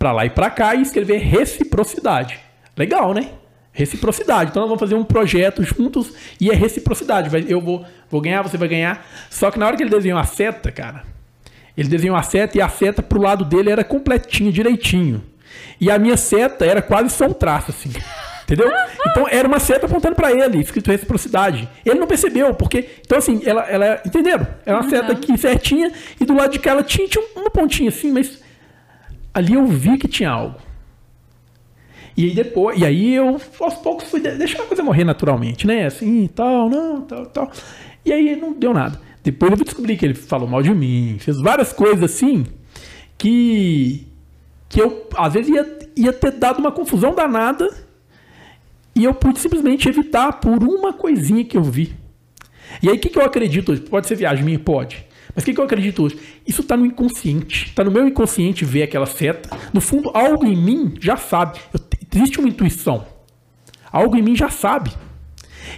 [0.00, 2.40] para lá e para cá e escrever reciprocidade.
[2.74, 3.32] Legal, né?
[3.70, 4.50] Reciprocidade.
[4.50, 7.28] Então nós vamos fazer um projeto juntos e é reciprocidade.
[7.46, 9.06] Eu vou, vou ganhar, você vai ganhar.
[9.28, 11.04] Só que na hora que ele desenhou a seta, cara,
[11.76, 15.22] ele desenhou a seta e a seta pro lado dele era completinho, direitinho.
[15.78, 17.90] E a minha seta era quase só um traço, assim.
[18.44, 18.72] Entendeu?
[19.06, 21.68] Então era uma seta apontando pra ele, escrito reciprocidade.
[21.84, 22.88] Ele não percebeu, porque.
[23.04, 23.68] Então, assim, ela.
[23.68, 24.46] ela entenderam?
[24.64, 27.90] Era uma seta aqui certinha, e do lado de cá ela tinha, tinha uma pontinha
[27.90, 28.40] assim, mas.
[29.32, 30.56] Ali eu vi que tinha algo.
[32.16, 35.66] E aí depois, e aí eu aos poucos fui de- deixar a coisa morrer naturalmente,
[35.66, 35.86] né?
[35.86, 37.50] Assim, tal, não, tal, tal.
[38.04, 39.00] E aí não deu nada.
[39.22, 42.46] Depois eu descobri que ele falou mal de mim, fez várias coisas assim
[43.16, 44.06] que
[44.68, 47.68] que eu às vezes ia, ia ter dado uma confusão danada
[48.94, 51.94] e eu pude simplesmente evitar por uma coisinha que eu vi.
[52.82, 53.76] E aí o que, que eu acredito?
[53.82, 54.58] Pode ser viagem minha?
[54.58, 55.04] Pode.
[55.34, 56.18] Mas o que, que eu acredito hoje?
[56.46, 57.66] Isso está no inconsciente.
[57.66, 59.48] Está no meu inconsciente ver aquela seta.
[59.72, 61.58] No fundo, algo em mim já sabe.
[61.72, 61.80] Eu-
[62.14, 63.06] existe uma intuição.
[63.92, 64.90] Algo em mim já sabe.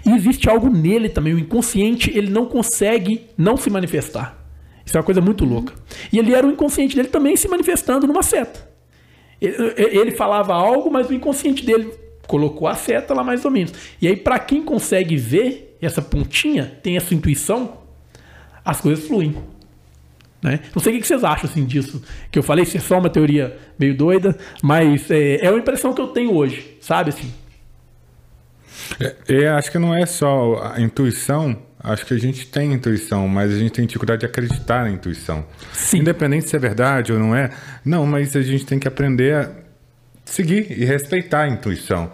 [0.07, 1.35] E existe algo nele também.
[1.35, 4.39] O inconsciente, ele não consegue não se manifestar.
[4.85, 5.75] Isso é uma coisa muito louca.
[6.13, 8.69] E ele era o inconsciente dele também se manifestando numa seta.
[9.41, 11.93] Ele, ele falava algo, mas o inconsciente dele
[12.27, 13.73] colocou a seta lá mais ou menos.
[14.01, 17.82] E aí, para quem consegue ver essa pontinha, tem essa intuição,
[18.65, 19.37] as coisas fluem.
[20.43, 20.61] Né?
[20.75, 23.09] Não sei o que vocês acham assim, disso que eu falei, se é só uma
[23.09, 27.33] teoria meio doida, mas é, é uma impressão que eu tenho hoje, sabe assim?
[29.01, 31.57] É, eu acho que não é só a intuição.
[31.85, 35.45] Acho que a gente tem intuição, mas a gente tem dificuldade de acreditar na intuição.
[35.73, 35.99] Sim.
[35.99, 37.51] Independente se é verdade ou não é.
[37.85, 39.51] Não, mas a gente tem que aprender a
[40.25, 42.13] seguir e respeitar a intuição.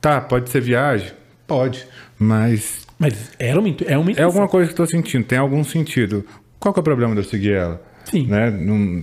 [0.00, 1.12] Tá, pode ser viagem?
[1.44, 1.86] Pode.
[2.16, 4.24] Mas Mas era uma, é uma é intuição.
[4.26, 6.24] alguma coisa que eu estou sentindo, tem algum sentido.
[6.60, 7.82] Qual que é o problema de eu seguir ela?
[8.04, 8.26] Sim.
[8.26, 8.50] Né?
[8.50, 9.02] Não-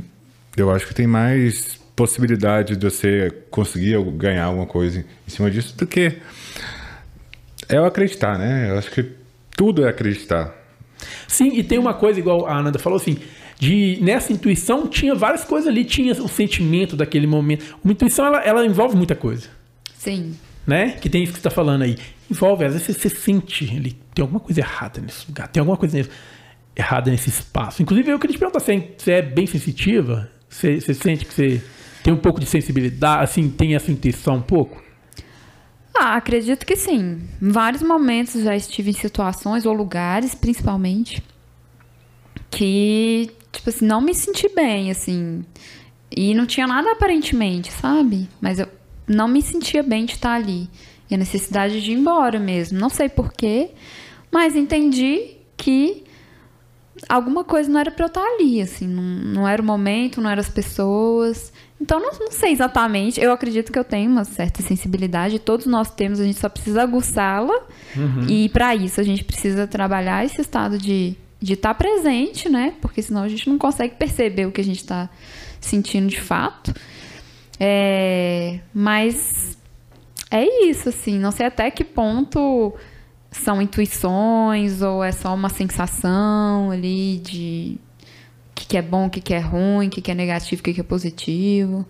[0.55, 5.75] eu acho que tem mais possibilidade de você conseguir ganhar alguma coisa em cima disso
[5.75, 6.13] do que
[7.67, 8.69] é eu acreditar, né?
[8.69, 9.03] Eu acho que
[9.55, 10.53] tudo é acreditar.
[11.27, 13.17] Sim, e tem uma coisa, igual a Ananda falou assim,
[13.59, 17.77] de nessa intuição tinha várias coisas ali, tinha o sentimento daquele momento.
[17.83, 19.47] Uma intuição, ela, ela envolve muita coisa,
[19.97, 20.35] Sim.
[20.68, 20.91] Né?
[20.91, 21.97] Que tem isso que você está falando aí.
[22.30, 25.78] Envolve, às vezes você, você sente ali, tem alguma coisa errada nesse lugar, tem alguma
[25.78, 26.05] coisa
[26.76, 27.82] errada nesse espaço.
[27.82, 30.30] Inclusive, eu queria te perguntar, você é, é bem sensitiva?
[30.49, 31.63] Você, você sente que você
[32.03, 34.84] tem um pouco de sensibilidade, assim, tem essa intuição um pouco?
[35.95, 37.22] Ah, acredito que sim.
[37.41, 41.24] Em vários momentos já estive em situações ou lugares, principalmente,
[42.51, 45.43] que, tipo assim, não me senti bem, assim.
[46.15, 48.30] E não tinha nada aparentemente, sabe?
[48.39, 48.68] Mas eu
[49.08, 50.70] não me sentia bem de estar ali.
[51.10, 52.78] E a necessidade de ir embora mesmo.
[52.78, 53.70] Não sei porquê,
[54.32, 56.03] mas entendi que
[57.08, 58.88] alguma coisa não era pra eu estar ali, assim.
[58.88, 61.53] Não, não era o momento, não eram as pessoas.
[61.80, 63.22] Então, não, não sei exatamente.
[63.22, 65.39] Eu acredito que eu tenho uma certa sensibilidade.
[65.39, 67.62] Todos nós temos, a gente só precisa aguçá-la.
[68.28, 72.74] E para isso, a gente precisa trabalhar esse estado de de estar presente, né?
[72.82, 75.10] Porque senão a gente não consegue perceber o que a gente está
[75.62, 76.74] sentindo de fato.
[77.60, 79.58] É, mas
[80.30, 81.20] é isso, assim.
[81.20, 82.74] Não sei até que ponto
[83.32, 87.78] são intuições ou é só uma sensação ali de
[88.51, 90.62] o que, que é bom, o que, que é ruim, o que, que é negativo,
[90.62, 91.86] o que, que é positivo.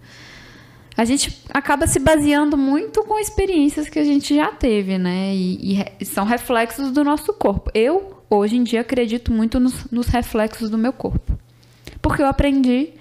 [0.97, 5.33] A gente acaba se baseando muito com experiências que a gente já teve, né?
[5.33, 7.69] E, e são reflexos do nosso corpo.
[7.73, 11.37] Eu, hoje em dia, acredito muito nos, nos reflexos do meu corpo.
[12.01, 12.93] Porque eu aprendi,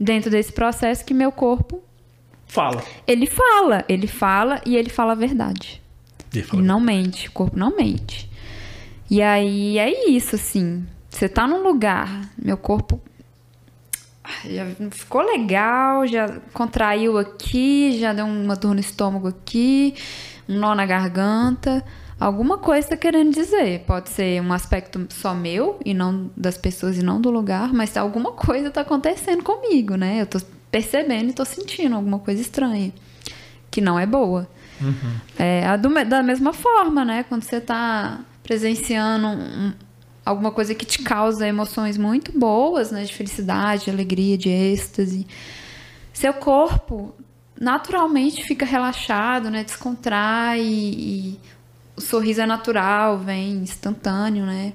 [0.00, 1.82] dentro desse processo, que meu corpo,
[2.54, 2.82] Fala.
[3.06, 5.82] ele fala, ele fala e ele fala a verdade.
[6.32, 6.62] Ele E fala.
[6.62, 8.30] não mente, o corpo não mente.
[9.10, 10.86] E aí é isso, assim.
[11.10, 13.00] Você tá num lugar, meu corpo
[14.22, 19.94] ah, já ficou legal, já contraiu aqui, já deu uma dor no estômago aqui,
[20.48, 21.84] um nó na garganta.
[22.18, 23.80] Alguma coisa tá querendo dizer.
[23.80, 27.96] Pode ser um aspecto só meu e não das pessoas e não do lugar, mas
[27.96, 30.22] alguma coisa tá acontecendo comigo, né?
[30.22, 30.40] Eu tô
[30.74, 32.92] percebendo e tô sentindo alguma coisa estranha,
[33.70, 34.48] que não é boa.
[35.38, 37.24] É, a do da mesma forma, né?
[37.28, 39.72] Quando você tá presenciando um-
[40.26, 43.04] alguma coisa que te causa emoções muito boas, né?
[43.04, 45.28] De felicidade, de alegria, de êxtase.
[46.12, 47.14] Seu corpo
[47.60, 49.62] naturalmente fica relaxado, né?
[49.62, 51.38] Descontrai e,
[51.96, 54.72] o sorriso é natural, vem instantâneo, né?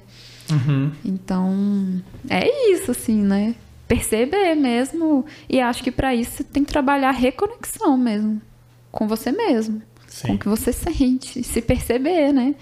[0.50, 0.92] Uhum.
[1.04, 3.54] Então, é isso, assim, né?
[3.90, 5.26] Perceber mesmo.
[5.48, 8.40] E acho que para isso você tem que trabalhar a reconexão mesmo.
[8.92, 9.82] Com você mesmo.
[10.06, 10.28] Sim.
[10.28, 11.42] Com o que você sente.
[11.42, 12.54] Se perceber, né?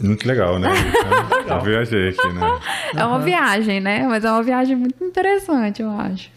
[0.00, 0.68] Muito legal, né?
[1.46, 2.60] Eu, eu viajei aqui, né?
[2.96, 4.08] É uma viagem, né?
[4.08, 6.32] Mas é uma viagem muito interessante, eu acho.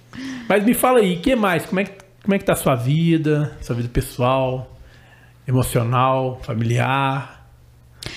[0.48, 1.66] Mas me fala aí, o que mais?
[1.66, 3.58] Como é, que, como é que tá a sua vida?
[3.62, 4.78] Sua vida pessoal,
[5.48, 7.48] emocional, familiar?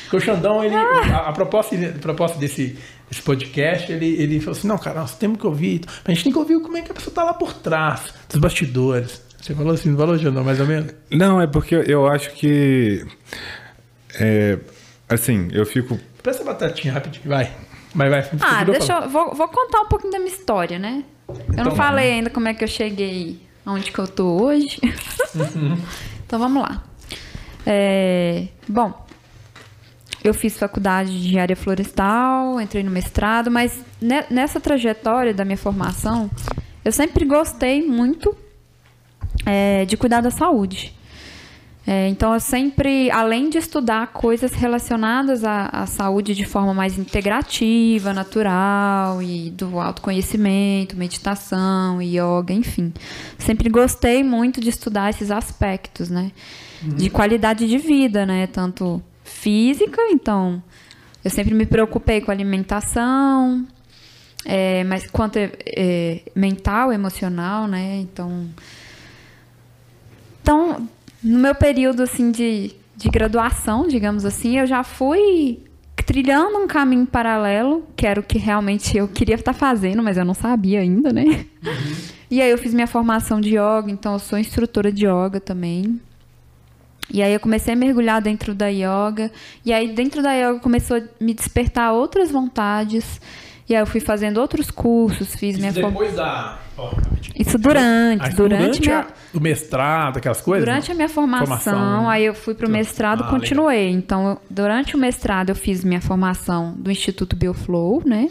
[0.02, 2.78] Porque o Xandão, ele, a, a proposta, a proposta desse,
[3.14, 5.82] desse podcast, ele, ele falou assim, não, cara, nós temos que ouvir.
[6.04, 8.40] A gente tem que ouvir como é que a pessoa tá lá por trás, dos
[8.40, 9.22] bastidores.
[9.40, 10.92] Você falou assim, não falou, Jandão, mais ou menos?
[11.10, 13.04] Não, é porque eu acho que.
[14.18, 14.58] É,
[15.08, 15.98] assim, eu fico.
[16.22, 17.52] Presta a batatinha rapidinho, vai.
[17.94, 18.28] Vai, vai.
[18.40, 19.08] Ah, deixa eu.
[19.08, 21.04] Vou, vou contar um pouquinho da minha história, né?
[21.28, 24.80] Eu Então, não falei ainda como é que eu cheguei aonde que eu tô hoje.
[25.34, 25.78] Uhum.
[26.26, 26.82] então vamos lá.
[27.66, 29.03] É, bom,
[30.24, 35.58] eu fiz faculdade de engenharia florestal, entrei no mestrado, mas ne- nessa trajetória da minha
[35.58, 36.30] formação,
[36.82, 38.34] eu sempre gostei muito
[39.44, 40.94] é, de cuidar da saúde.
[41.86, 46.96] É, então, eu sempre, além de estudar coisas relacionadas à, à saúde de forma mais
[46.98, 52.90] integrativa, natural e do autoconhecimento, meditação, yoga, enfim,
[53.36, 56.32] sempre gostei muito de estudar esses aspectos, né?
[56.82, 58.46] De qualidade de vida, né?
[58.46, 60.62] Tanto física, então,
[61.24, 63.66] eu sempre me preocupei com alimentação,
[64.44, 67.96] é, mas quanto é, é, mental, emocional, né?
[67.96, 68.46] Então,
[70.42, 70.88] então,
[71.22, 75.64] no meu período assim de, de graduação, digamos assim, eu já fui
[76.04, 80.24] trilhando um caminho paralelo, que era o que realmente eu queria estar fazendo, mas eu
[80.24, 81.46] não sabia ainda, né?
[82.30, 86.00] E aí eu fiz minha formação de yoga, então eu sou instrutora de yoga também.
[87.12, 89.30] E aí eu comecei a mergulhar dentro da yoga,
[89.64, 93.20] e aí dentro da yoga começou a me despertar outras vontades.
[93.68, 95.90] E aí eu fui fazendo outros cursos, fiz minha formação.
[95.92, 96.58] depois da...
[96.76, 97.34] Rapidinho.
[97.40, 100.66] Isso durante, Ah, durante, minha, a- o mestrado, aquelas coisas?
[100.66, 102.10] Durante a minha formação, Formação.
[102.10, 103.88] aí eu fui para o mestrado Ah, continuei.
[103.90, 108.28] Então, eu- durante o mestrado, eu fiz minha formação do Instituto Bioflow, né?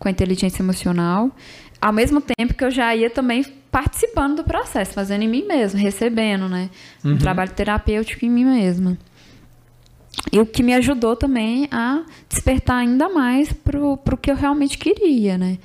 [0.00, 1.30] Com a inteligência emocional.
[1.80, 5.78] Ao mesmo tempo que eu já ia também participando do processo, fazendo em mim mesma,
[5.78, 6.68] recebendo, né?
[7.04, 8.98] Um trabalho terapêutico em mim mesma.
[10.32, 14.76] E o que me ajudou também a despertar ainda mais pro, pro que eu realmente
[14.76, 15.58] queria, né?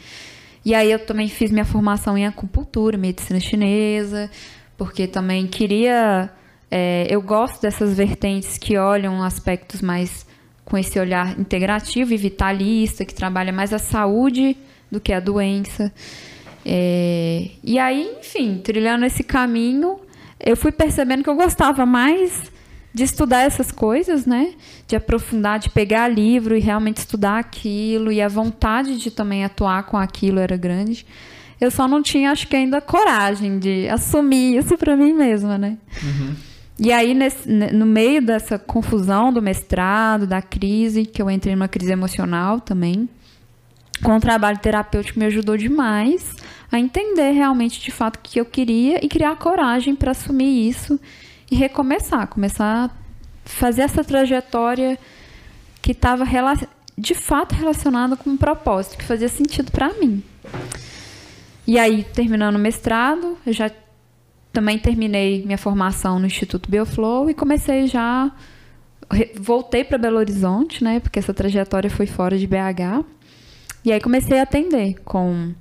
[0.63, 4.29] E aí eu também fiz minha formação em acupuntura, medicina chinesa,
[4.77, 6.29] porque também queria.
[6.71, 10.24] é, eu gosto dessas vertentes que olham aspectos mais
[10.65, 14.57] com esse olhar integrativo e vitalista, que trabalha mais a saúde
[14.91, 15.93] do que a doença.
[16.65, 19.99] É, e aí, enfim, trilhando esse caminho,
[20.39, 22.51] eu fui percebendo que eu gostava mais
[22.91, 24.53] de estudar essas coisas, né?
[24.87, 29.83] De aprofundar, de pegar livro e realmente estudar aquilo, e a vontade de também atuar
[29.83, 31.05] com aquilo era grande.
[31.59, 35.77] Eu só não tinha, acho que ainda, coragem de assumir isso para mim mesma, né?
[36.77, 41.55] E aí, nesse- ne- no meio dessa confusão do mestrado, da crise, que eu entrei
[41.55, 43.07] numa crise emocional também,
[44.03, 46.35] com o trabalho terapêutico me ajudou demais
[46.69, 50.99] a entender realmente de fato o que eu queria e criar coragem para assumir isso
[51.49, 52.89] e recomeçar, começar a
[53.45, 54.99] fazer essa trajetória
[55.81, 56.25] que estava
[56.97, 60.21] de fato relacionada com um propósito que fazia sentido para mim.
[61.67, 63.71] E aí, terminando o mestrado, eu já
[64.55, 68.31] também terminei minha formação no Instituto Bioflow e comecei já
[69.37, 71.01] voltei para Belo Horizonte, né?
[71.01, 73.05] Porque essa trajetória foi fora de BH.
[73.83, 75.53] E aí comecei a atender com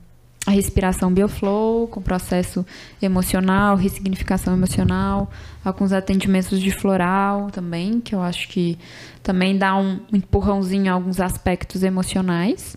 [0.47, 2.65] a respiração Bioflow, com processo
[3.03, 5.31] emocional, ressignificação emocional,
[5.65, 8.79] alguns atendimentos de floral também, que eu acho que
[9.23, 12.77] também dá um empurrãozinho em alguns aspectos emocionais.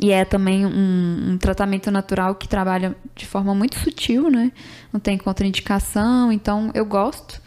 [0.00, 4.52] E é também um, um tratamento natural que trabalha de forma muito sutil, né?
[4.96, 7.38] Não tem contraindicação, então eu gosto,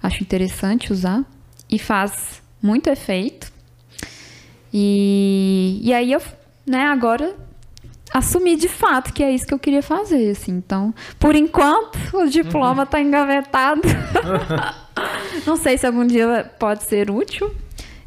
[0.00, 1.24] acho interessante usar
[1.68, 3.52] e faz muito efeito.
[4.72, 6.22] E, e aí eu,
[6.64, 7.34] né, agora
[8.14, 10.52] assumi de fato que é isso que eu queria fazer, assim.
[10.52, 13.82] Então, por enquanto, o diploma está engavetado.
[15.44, 17.52] Não sei se algum dia pode ser útil.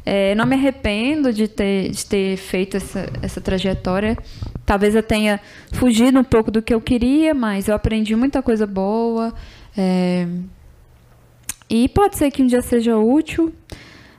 [0.06, 4.16] É, não me arrependo de ter, de ter feito essa, essa trajetória.
[4.70, 5.40] Talvez eu tenha
[5.72, 9.34] fugido um pouco do que eu queria, mas eu aprendi muita coisa boa.
[9.76, 10.28] É,
[11.68, 13.52] e pode ser que um dia seja útil,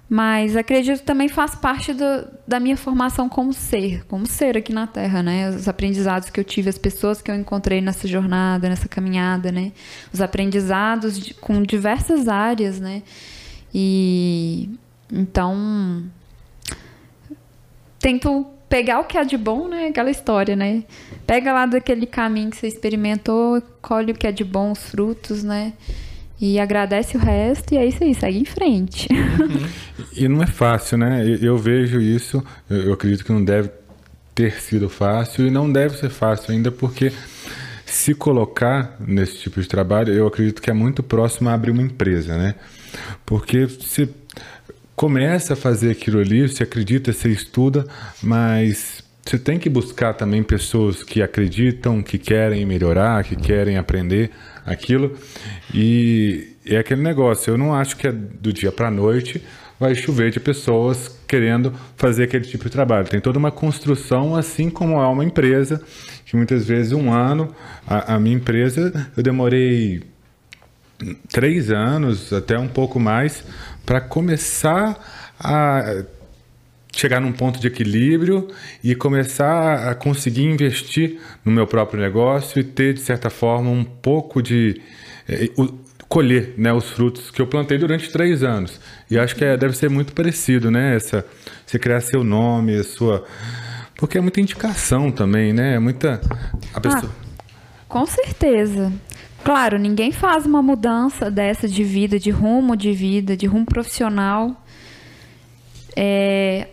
[0.10, 2.04] mas acredito que também faz parte do,
[2.46, 5.52] da minha formação como ser, como ser aqui na Terra, né?
[5.52, 9.72] Os aprendizados que eu tive, as pessoas que eu encontrei nessa jornada, nessa caminhada, né?
[10.14, 13.04] Os aprendizados de- com diversas áreas, né?
[13.74, 14.70] E
[15.10, 16.04] então
[18.00, 19.88] tento pegar o que é de bom, né?
[19.88, 20.86] Aquela história, né?
[21.28, 25.44] Pega lá daquele caminho que você experimentou, colhe o que é de bom, os frutos,
[25.44, 25.74] né?
[26.40, 29.10] E agradece o resto e é isso aí, segue em frente.
[30.16, 31.24] E não é fácil, né?
[31.42, 33.70] Eu, vejo isso, eu, eu acredito que não deve
[34.34, 37.12] ter sido fácil e não deve ser fácil ainda porque
[37.86, 41.82] se colocar nesse tipo de trabalho, eu acredito que é muito próximo a abrir uma
[41.82, 42.56] empresa, né?
[43.26, 44.10] Porque você
[45.02, 47.88] começa a fazer aquilo ali, você acredita, você estuda,
[48.22, 54.30] mas você tem que buscar também pessoas que acreditam, que querem melhorar, que querem aprender.
[54.64, 55.18] aquilo.
[55.74, 59.42] E é aquele negócio, eu não acho que é do dia para a noite
[59.80, 63.08] vai chover de pessoas querendo fazer aquele tipo de trabalho.
[63.08, 65.82] Tem toda uma construção, assim como é uma empresa,
[66.28, 67.50] que muitas vezes um ano,
[67.88, 70.04] a, a minha empresa, eu demorei
[71.30, 73.44] três anos, até um pouco mais,
[73.86, 74.98] para começar
[75.40, 76.04] a
[76.94, 78.50] chegar num ponto de equilíbrio
[78.84, 83.84] e começar a conseguir investir no meu próprio negócio e ter, de certa forma, um
[83.84, 84.82] pouco de.
[85.28, 85.50] Eh,
[86.12, 88.82] colher né, os frutos que eu plantei durante três anos.
[89.10, 90.94] E acho que é, deve ser muito parecido, né?
[90.98, 91.26] Essa,
[91.66, 93.24] você criar seu nome, a sua.
[93.96, 95.76] Porque é muita indicação também, né?
[95.76, 96.20] É muita.
[96.74, 97.10] A pessoa...
[97.10, 97.44] Ah,
[97.88, 98.92] com certeza.
[99.44, 104.56] Claro, ninguém faz uma mudança dessa de vida, de rumo de vida, de rumo profissional.
[105.96, 106.68] É,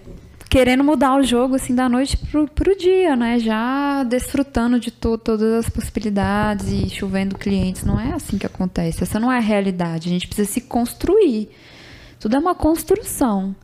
[0.49, 3.39] querendo mudar o jogo assim da noite pro, pro dia, né?
[3.39, 7.85] Já desfrutando de to todas as possibilidades e chovendo clientes.
[7.85, 9.03] Não é assim que acontece.
[9.03, 10.09] Essa não é a realidade.
[10.09, 11.49] A gente precisa se construir.
[12.21, 13.55] Tudo é uma construção.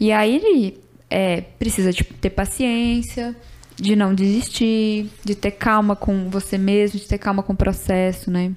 [0.00, 0.78] E aí
[1.10, 3.34] é, precisa de ter paciência,
[3.76, 8.30] de não desistir, de ter calma com você mesmo, de ter calma com o processo,
[8.30, 8.52] né?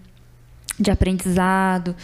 [0.80, 1.96] De aprendizado,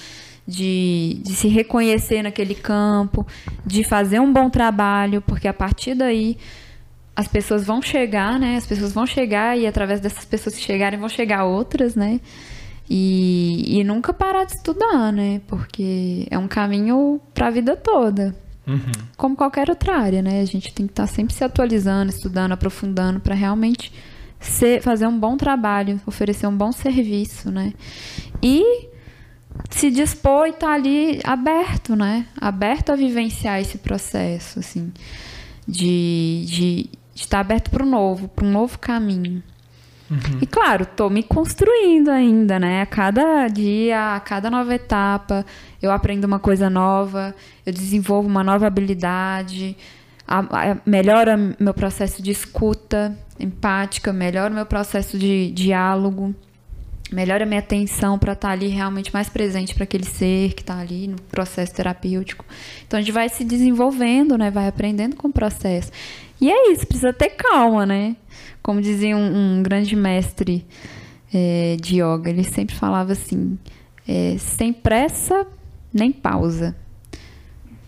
[0.45, 3.25] de, de se reconhecer naquele campo,
[3.65, 6.37] de fazer um bom trabalho, porque a partir daí
[7.15, 8.57] as pessoas vão chegar, né?
[8.57, 12.19] As pessoas vão chegar e através dessas pessoas que chegarem vão chegar outras, né?
[12.89, 15.41] E, e nunca parar de estudar, né?
[15.47, 18.35] Porque é um caminho para a vida toda.
[18.67, 18.91] Uhum.
[19.15, 20.41] Como qualquer outra área, né?
[20.41, 23.91] A gente tem que estar tá sempre se atualizando, estudando, aprofundando para realmente
[24.39, 27.73] ser, fazer um bom trabalho, oferecer um bom serviço, né?
[28.41, 28.89] E
[29.69, 32.25] se dispor e estar tá ali aberto, né?
[32.39, 34.91] Aberto a vivenciar esse processo, assim,
[35.67, 39.41] de, de, de estar aberto para o novo, para um novo caminho.
[40.09, 40.39] Uhum.
[40.41, 42.81] E claro, estou me construindo ainda, né?
[42.81, 45.45] A cada dia, a cada nova etapa,
[45.81, 47.35] eu aprendo uma coisa nova,
[47.65, 49.75] eu desenvolvo uma nova habilidade,
[50.27, 56.35] a, a, melhora meu processo de escuta empática, melhora meu processo de diálogo
[57.11, 60.61] melhora a minha atenção para estar tá ali realmente mais presente para aquele ser que
[60.61, 62.45] está ali no processo terapêutico.
[62.85, 64.49] Então a gente vai se desenvolvendo, né?
[64.49, 65.91] Vai aprendendo com o processo.
[66.41, 68.15] E é isso, precisa ter calma, né?
[68.61, 70.65] Como dizia um, um grande mestre
[71.33, 73.57] é, de yoga, ele sempre falava assim:
[74.07, 75.45] é, sem pressa
[75.93, 76.75] nem pausa.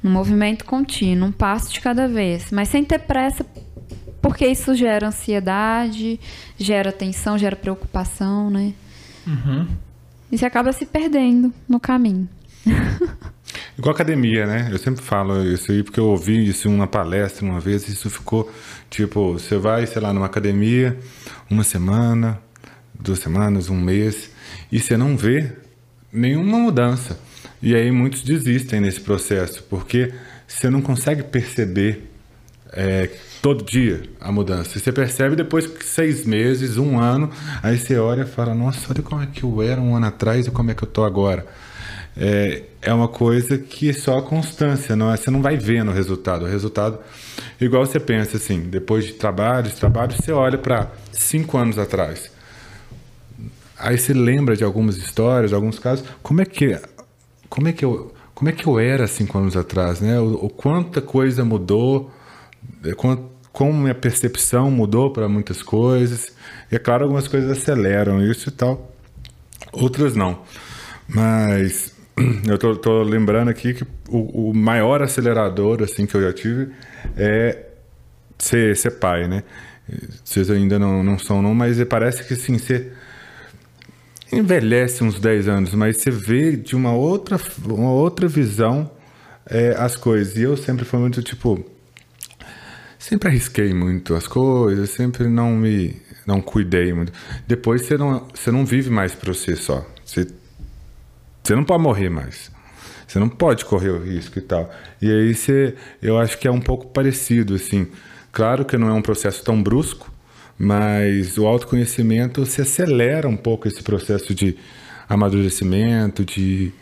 [0.04, 3.46] Um movimento contínuo, um passo de cada vez, mas sem ter pressa,
[4.22, 6.20] porque isso gera ansiedade,
[6.58, 8.74] gera tensão, gera preocupação, né?
[9.28, 9.68] Uhum.
[10.32, 12.28] E você acaba se perdendo no caminho.
[13.78, 14.70] Igual academia, né?
[14.72, 17.92] Eu sempre falo isso aí porque eu ouvi isso em uma palestra uma vez e
[17.92, 18.52] isso ficou
[18.90, 20.98] tipo, você vai, sei lá, numa academia
[21.50, 22.40] uma semana,
[23.00, 24.32] duas semanas, um mês
[24.72, 25.54] e você não vê
[26.12, 27.20] nenhuma mudança.
[27.62, 30.12] E aí muitos desistem nesse processo porque
[30.48, 32.10] você não consegue perceber
[32.74, 33.10] é,
[33.42, 34.80] todo dia a mudança.
[34.80, 37.30] Você percebe depois que seis meses, um ano,
[37.62, 40.48] aí você olha e fala: Nossa, olha como é que eu era um ano atrás
[40.48, 41.46] e como é que eu tô agora.
[42.20, 45.18] É, é uma coisa que é só a constância, não é?
[45.18, 46.46] Você não vai vendo o resultado.
[46.46, 46.98] O resultado,
[47.62, 52.32] igual você pensa assim, depois de trabalhos, trabalhos, você olha para cinco anos atrás.
[53.78, 56.04] Aí você lembra de algumas histórias, de alguns casos.
[56.24, 56.80] Como é que,
[57.48, 60.20] como é que eu, como é que eu era cinco anos atrás, né?
[60.20, 62.12] O, o quanta coisa mudou
[62.96, 66.32] como minha percepção mudou para muitas coisas.
[66.72, 68.96] E é claro, algumas coisas aceleram isso e tal,
[69.72, 70.44] outras não.
[71.08, 71.94] Mas
[72.48, 76.72] eu tô, tô lembrando aqui que o, o, maior acelerador assim que eu já tive
[77.16, 77.66] é
[78.38, 79.44] ser, ser pai, né?
[80.24, 82.92] Vocês ainda não, não são, não, mas parece que assim, você
[84.32, 88.92] envelhece uns 10 anos, mas você vê de uma outra, uma outra visão
[89.46, 90.36] é, as coisas.
[90.36, 91.66] E eu sempre fui muito tipo
[93.08, 95.96] sempre arrisquei muito as coisas, sempre não me
[96.26, 97.14] não cuidei muito.
[97.48, 99.86] Depois você não, você não vive mais para você só.
[100.04, 100.28] Você,
[101.42, 102.52] você não pode morrer mais.
[103.08, 104.70] Você não pode correr o risco e tal.
[105.02, 107.88] E aí você, eu acho que é um pouco parecido assim.
[108.34, 110.12] Claro que não é um processo tão brusco,
[110.60, 114.58] mas o autoconhecimento se acelera um pouco esse processo de
[115.08, 116.74] amadurecimento, de,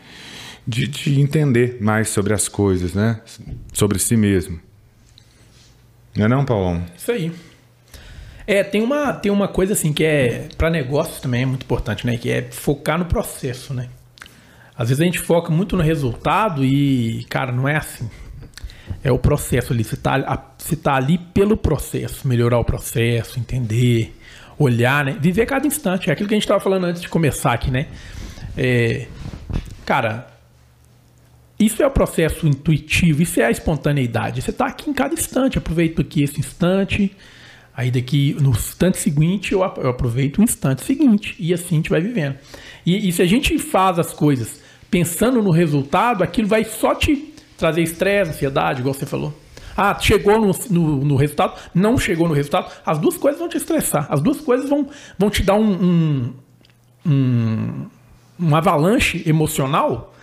[0.66, 3.22] de, de entender mais sobre as coisas, né?
[3.72, 4.65] Sobre si mesmo.
[6.16, 6.84] Não é não, Paulão?
[6.98, 7.32] Isso aí.
[8.48, 12.06] É, tem uma, tem uma coisa assim que é para negócios também é muito importante,
[12.06, 12.16] né?
[12.18, 13.90] Que é focar no processo, né?
[14.78, 18.10] Às vezes a gente foca muito no resultado e, cara, não é assim.
[19.04, 19.84] É o processo ali.
[19.84, 24.16] Você tá, você tá ali pelo processo, melhorar o processo, entender,
[24.60, 25.18] olhar, né?
[25.20, 26.10] Viver cada instante.
[26.10, 27.88] É aquilo que a gente estava falando antes de começar aqui, né?
[28.58, 29.08] É,
[29.86, 30.28] cara,
[31.60, 34.42] isso é o processo intuitivo, isso é a espontaneidade.
[34.42, 37.16] Você está aqui em cada instante, aproveito aqui esse instante,
[37.76, 42.02] aí daqui no instante seguinte eu aproveito o instante seguinte, e assim a gente vai
[42.02, 42.36] vivendo.
[42.86, 44.60] E, e se a gente faz as coisas
[44.92, 49.34] pensando no resultado, aquilo vai só te trazer estresse, ansiedade, igual você falou.
[49.78, 52.72] Ah, chegou no, no, no, resultado, não chegou no resultado.
[52.86, 54.08] As duas coisas vão te estressar.
[54.10, 54.88] As duas coisas vão,
[55.18, 56.34] vão te dar um, um,
[57.06, 57.86] um,
[58.40, 60.15] um avalanche emocional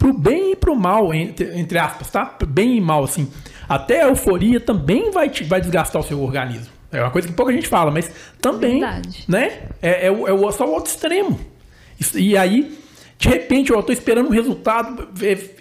[0.00, 2.38] pro bem e pro mal, entre, entre aspas, tá?
[2.48, 3.30] Bem e mal, assim.
[3.68, 6.72] Até a euforia também vai, te, vai desgastar o seu organismo.
[6.90, 9.24] É uma coisa que pouca gente fala, mas também, Verdade.
[9.28, 9.68] né?
[9.82, 11.38] É, é, é, o, só o outro extremo.
[12.16, 12.78] E aí,
[13.18, 15.10] de repente, eu tô esperando um resultado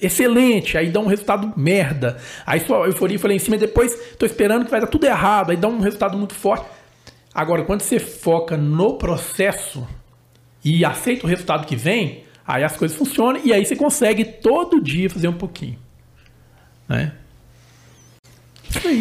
[0.02, 2.18] excelente, aí dá um resultado merda.
[2.46, 5.04] Aí sua euforia foi lá em cima, e depois tô esperando que vai dar tudo
[5.04, 6.66] errado, aí dá um resultado muito forte.
[7.34, 9.86] Agora, quando você foca no processo
[10.64, 14.82] e aceita o resultado que vem, aí as coisas funcionam e aí você consegue todo
[14.82, 15.78] dia fazer um pouquinho.
[16.88, 17.12] Né?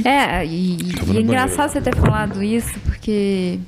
[0.05, 3.59] É, e, e é engraçado você ter falado isso, porque.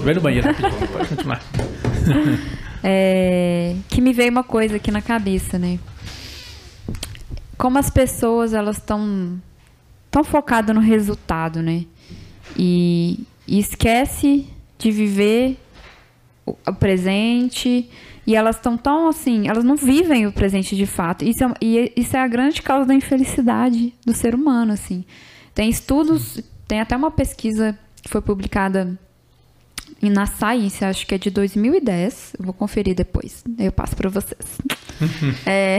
[0.00, 0.48] Vai no banheiro,
[0.92, 1.42] pode continuar.
[2.86, 5.78] É, que me veio uma coisa aqui na cabeça, né?
[7.56, 9.40] Como as pessoas elas estão
[10.10, 11.86] tão focadas no resultado, né?
[12.54, 14.46] E, e esquece
[14.76, 15.56] de viver
[16.46, 17.88] o, presente
[18.26, 21.24] e elas estão tão assim, elas não vivem o presente de fato.
[21.24, 25.04] Isso é, e isso é a grande causa da infelicidade do ser humano, assim.
[25.54, 28.98] Tem estudos, tem até uma pesquisa que foi publicada
[30.02, 32.34] na Science, acho que é de 2010.
[32.38, 33.44] Eu vou conferir depois.
[33.58, 34.58] Eu passo para vocês.
[35.46, 35.78] é,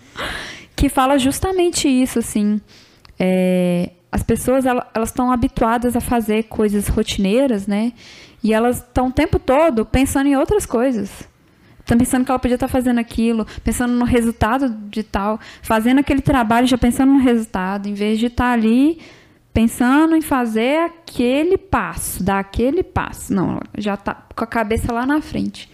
[0.76, 2.60] que fala justamente isso, assim.
[3.18, 7.92] É, as pessoas elas estão habituadas a fazer coisas rotineiras, né?
[8.42, 11.28] E elas estão o tempo todo pensando em outras coisas.
[11.80, 16.20] Estão pensando que ela podia estar fazendo aquilo, pensando no resultado de tal, fazendo aquele
[16.20, 19.00] trabalho já pensando no resultado, em vez de estar ali
[19.54, 23.32] pensando em fazer aquele passo, dar aquele passo.
[23.34, 25.68] Não, já está com a cabeça lá na frente.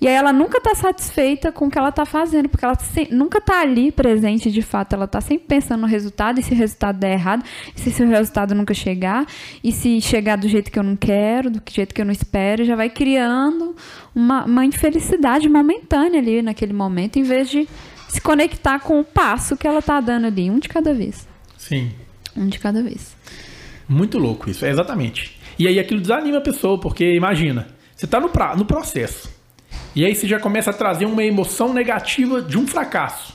[0.00, 2.76] E aí ela nunca está satisfeita com o que ela está fazendo, porque ela
[3.10, 4.94] nunca está ali presente de fato.
[4.94, 7.44] Ela está sempre pensando no resultado, e se o resultado der errado,
[7.76, 9.26] e se o resultado nunca chegar,
[9.62, 12.64] e se chegar do jeito que eu não quero, do jeito que eu não espero,
[12.64, 13.74] já vai criando
[14.14, 17.68] uma, uma infelicidade momentânea ali naquele momento, em vez de
[18.08, 21.26] se conectar com o passo que ela está dando ali, um de cada vez.
[21.58, 21.90] Sim.
[22.36, 23.16] Um de cada vez.
[23.88, 25.38] Muito louco isso, é exatamente.
[25.58, 29.33] E aí aquilo desanima a pessoa, porque imagina, você está no, pra, no processo.
[29.94, 33.32] E aí você já começa a trazer uma emoção negativa de um fracasso.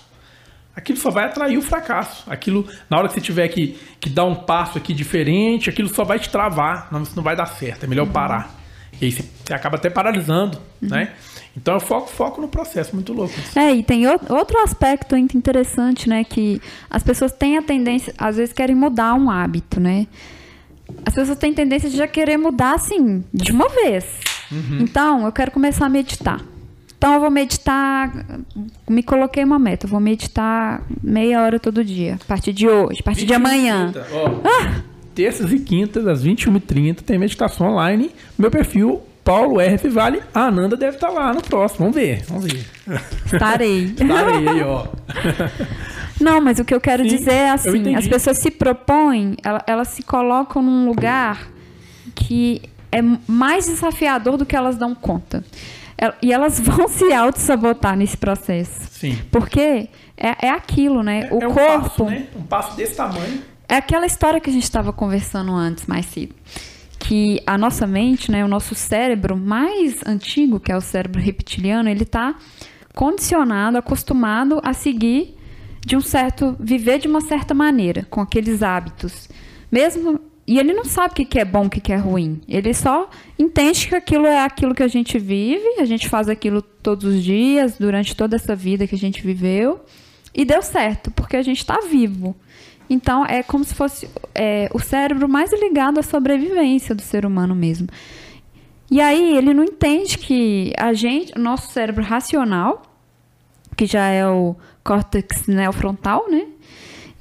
[0.76, 2.24] Aquilo só vai atrair o fracasso.
[2.30, 6.04] Aquilo, na hora que você tiver que, que dar um passo aqui diferente, aquilo só
[6.04, 6.88] vai te travar.
[6.92, 7.84] Não, isso não vai dar certo.
[7.84, 8.14] É melhor uhum.
[8.14, 8.56] parar.
[9.02, 10.90] E aí você, acaba até paralisando, uhum.
[10.90, 11.14] né?
[11.56, 13.34] Então eu foco, foco no processo, muito louco.
[13.56, 16.24] É, e tem outro aspecto interessante, né?
[16.24, 20.08] Que as pessoas têm a tendência, às vezes querem mudar um hábito, né?
[21.06, 24.06] As pessoas têm tendência de já querer mudar assim, de uma vez.
[24.52, 24.80] Uhum.
[24.82, 26.40] Então, eu quero começar a meditar.
[27.00, 28.12] Então, eu vou meditar,
[28.90, 33.04] me coloquei uma meta, vou meditar meia hora todo dia, a partir de hoje, a
[33.04, 33.94] partir de amanhã.
[34.44, 34.82] ah!
[35.16, 38.12] Terças e quintas, às 21h30, tem meditação online.
[38.38, 39.88] Meu perfil Paulo R.
[39.90, 41.86] Vale, a Ananda deve estar lá no próximo.
[41.86, 42.66] Vamos ver, vamos ver.
[43.26, 43.86] Estarei.
[43.96, 44.88] Estarei ó.
[46.20, 49.62] Não, mas o que eu quero Sim, dizer é assim: as pessoas se propõem, elas,
[49.68, 51.48] elas se colocam num lugar
[52.14, 52.62] que
[52.92, 55.44] é mais desafiador do que elas dão conta.
[56.22, 58.88] E elas vão se auto-sabotar nesse processo.
[58.92, 59.18] Sim.
[59.32, 61.28] Porque é, é aquilo, né?
[61.30, 61.82] É, o é um corpo.
[61.82, 62.28] Passo, né?
[62.36, 63.42] Um passo desse tamanho.
[63.68, 66.34] É aquela história que a gente estava conversando antes, mais cedo
[67.00, 71.90] que a nossa mente, né, o nosso cérebro mais antigo, que é o cérebro reptiliano,
[71.90, 72.36] ele está
[72.94, 75.36] condicionado, acostumado a seguir
[75.84, 79.30] de um certo, viver de uma certa maneira, com aqueles hábitos.
[79.72, 80.20] Mesmo
[80.50, 82.42] e ele não sabe o que é bom, o que é ruim.
[82.48, 83.08] Ele só
[83.38, 87.24] entende que aquilo é aquilo que a gente vive, a gente faz aquilo todos os
[87.24, 89.80] dias, durante toda essa vida que a gente viveu,
[90.34, 92.36] e deu certo, porque a gente está vivo.
[92.90, 97.54] Então, é como se fosse é, o cérebro mais ligado à sobrevivência do ser humano
[97.54, 97.88] mesmo.
[98.90, 102.82] E aí, ele não entende que a gente, o nosso cérebro racional,
[103.78, 106.48] que já é o córtex neofrontal, né?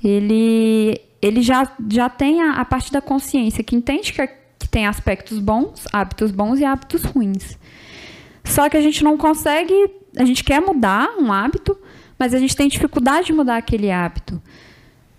[0.02, 4.26] Ele, ele já, já tem a, a parte da consciência que entende que,
[4.58, 7.58] que tem aspectos bons, hábitos bons e hábitos ruins.
[8.44, 9.72] Só que a gente não consegue,
[10.16, 11.76] a gente quer mudar um hábito,
[12.18, 14.40] mas a gente tem dificuldade de mudar aquele hábito.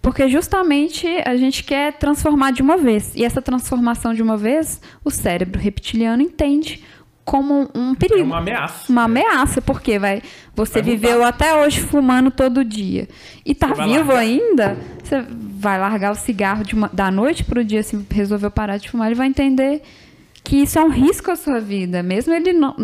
[0.01, 3.13] Porque justamente a gente quer transformar de uma vez.
[3.15, 6.83] E essa transformação de uma vez, o cérebro reptiliano entende
[7.25, 8.21] como um perigo.
[8.21, 8.91] É uma ameaça.
[8.91, 10.23] Uma ameaça, porque vai,
[10.55, 13.07] você Vai viveu até hoje fumando todo dia
[13.45, 14.17] e tá vivo largar.
[14.17, 15.23] ainda, você
[15.59, 19.15] vai largar o cigarro uma- da noite pro dia, se resolveu parar de fumar, ele
[19.15, 19.81] vai entender
[20.41, 22.75] que isso é um risco à sua vida, mesmo ele não,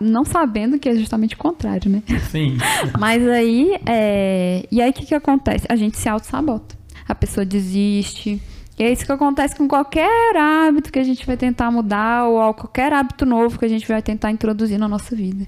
[0.00, 2.02] não sabendo que é justamente o contrário, né?
[2.30, 2.56] Sim.
[2.98, 4.66] Mas aí, é...
[4.72, 5.66] e aí o que, que acontece?
[5.68, 6.74] A gente se auto-sabota.
[7.06, 8.40] A pessoa desiste.
[8.78, 12.54] E é isso que acontece com qualquer hábito que a gente vai tentar mudar ou
[12.54, 15.46] qualquer hábito novo que a gente vai tentar introduzir na nossa vida.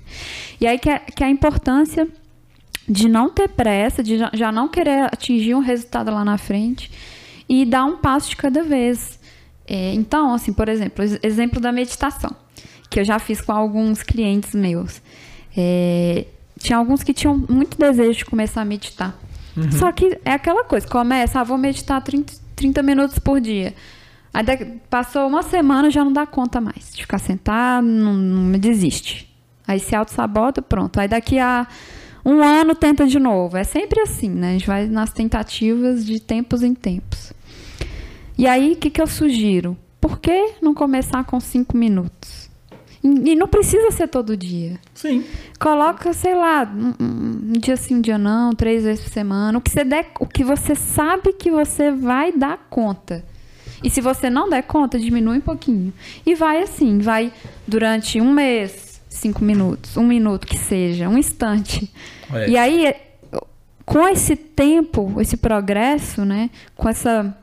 [0.61, 2.06] E aí que é, que é a importância
[2.89, 6.90] de não ter pressa, de já- não querer atingir um resultado lá na frente
[7.48, 9.19] e dar um passo de cada vez.
[9.66, 12.31] É, então, assim, por exemplo, ex- exemplo da meditação,
[12.90, 15.01] que eu já fiz com alguns clientes meus.
[15.56, 16.27] É,
[16.59, 19.19] tinha alguns que tinham muito desejo de começar a meditar.
[19.78, 23.73] Só que é aquela coisa, começa, ah, vou meditar 30, 30 minutos por dia.
[24.32, 28.59] Aí daqui- passou uma semana, já não dá conta mais de ficar sentado, não, não
[28.59, 29.32] desiste.
[29.66, 30.98] Aí se auto-sabota, pronto.
[30.98, 31.66] Aí daqui a
[32.24, 33.56] um ano tenta de novo.
[33.56, 34.51] É sempre assim, né?
[34.51, 37.32] A gente vai nas tentativas de tempos em tempos.
[38.36, 39.76] E aí, o que, que eu sugiro?
[40.01, 42.51] Por que não começar com cinco minutos?
[43.02, 44.80] E não precisa ser todo dia.
[44.94, 45.24] Sim.
[45.60, 49.59] Coloca, sei lá, um, um- um dia sim, um dia não, três vezes por semana.
[49.59, 53.22] O que você der, o que você sabe que você vai dar conta.
[53.82, 55.92] E se você não der conta, diminui um pouquinho.
[56.24, 57.30] E vai assim, vai
[57.68, 58.84] durante um mês,
[59.15, 61.91] cinco minutos, um minuto que seja, um instante.
[62.32, 62.51] É.
[62.51, 62.95] E aí,
[63.85, 66.51] com esse tempo, esse progresso, né?
[66.77, 67.36] Com essa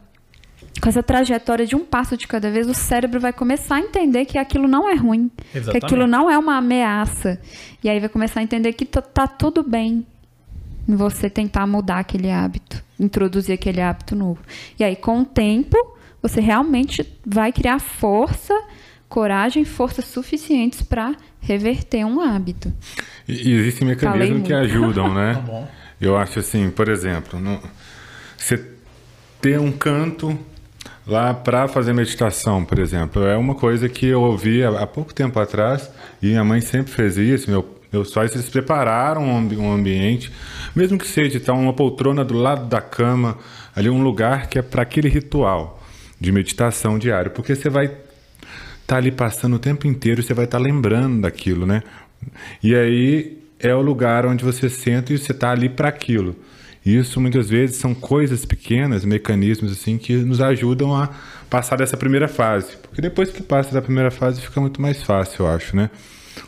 [0.82, 4.26] com essa trajetória de um passo de cada vez, o cérebro vai começar a entender
[4.26, 5.86] que aquilo não é ruim, que Exatamente.
[5.86, 7.40] aquilo não é uma ameaça.
[7.84, 10.06] E aí vai começar a entender que tá, tá tudo bem
[10.88, 14.40] em você tentar mudar aquele hábito, introduzir aquele hábito novo.
[14.80, 15.78] E aí, com o tempo,
[16.22, 18.54] você realmente vai criar força,
[19.12, 22.72] coragem, forças suficientes para reverter um hábito.
[23.28, 25.34] E, e existem mecanismos que ajudam, né?
[25.36, 25.68] Tá bom.
[26.00, 27.62] Eu acho assim, por exemplo, no-
[28.38, 28.64] você
[29.42, 30.36] ter um canto
[31.06, 35.14] lá para fazer meditação, por exemplo, é uma coisa que eu ouvi há, há pouco
[35.14, 37.52] tempo atrás e minha mãe sempre fez isso.
[37.52, 40.32] Meu, meus pais eles prepararam um, um ambiente,
[40.76, 43.38] mesmo que seja tá uma poltrona do lado da cama,
[43.76, 45.84] ali um lugar que é para aquele ritual
[46.20, 47.92] de meditação diário, porque você vai
[48.92, 51.82] tá ali passando o tempo inteiro, você vai estar lembrando daquilo, né?
[52.62, 56.36] E aí é o lugar onde você senta e você tá ali para aquilo.
[56.86, 61.10] Isso muitas vezes são coisas pequenas, mecanismos assim que nos ajudam a
[61.50, 62.76] passar dessa primeira fase.
[62.76, 65.90] Porque depois que passa da primeira fase fica muito mais fácil, eu acho, né?